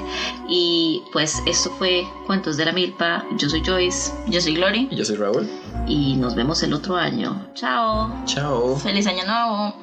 Y 0.48 1.02
pues 1.12 1.37
esto 1.46 1.70
fue 1.78 2.04
Cuentos 2.26 2.57
de 2.57 2.64
la 2.64 2.72
Milpa. 2.72 3.24
Yo 3.38 3.48
soy 3.48 3.62
Joyce 3.64 4.12
Yo 4.26 4.40
soy 4.40 4.54
Glory. 4.54 4.88
Y 4.90 4.96
yo 4.96 5.04
soy 5.04 5.16
Raúl. 5.16 5.48
y 5.87 6.16
nos 6.16 6.35
vemos 6.35 6.62
el 6.62 6.72
otro 6.72 6.96
año. 6.96 7.46
Chao. 7.54 8.12
Chao. 8.24 8.76
Feliz 8.76 9.07
año 9.07 9.24
nuevo. 9.24 9.74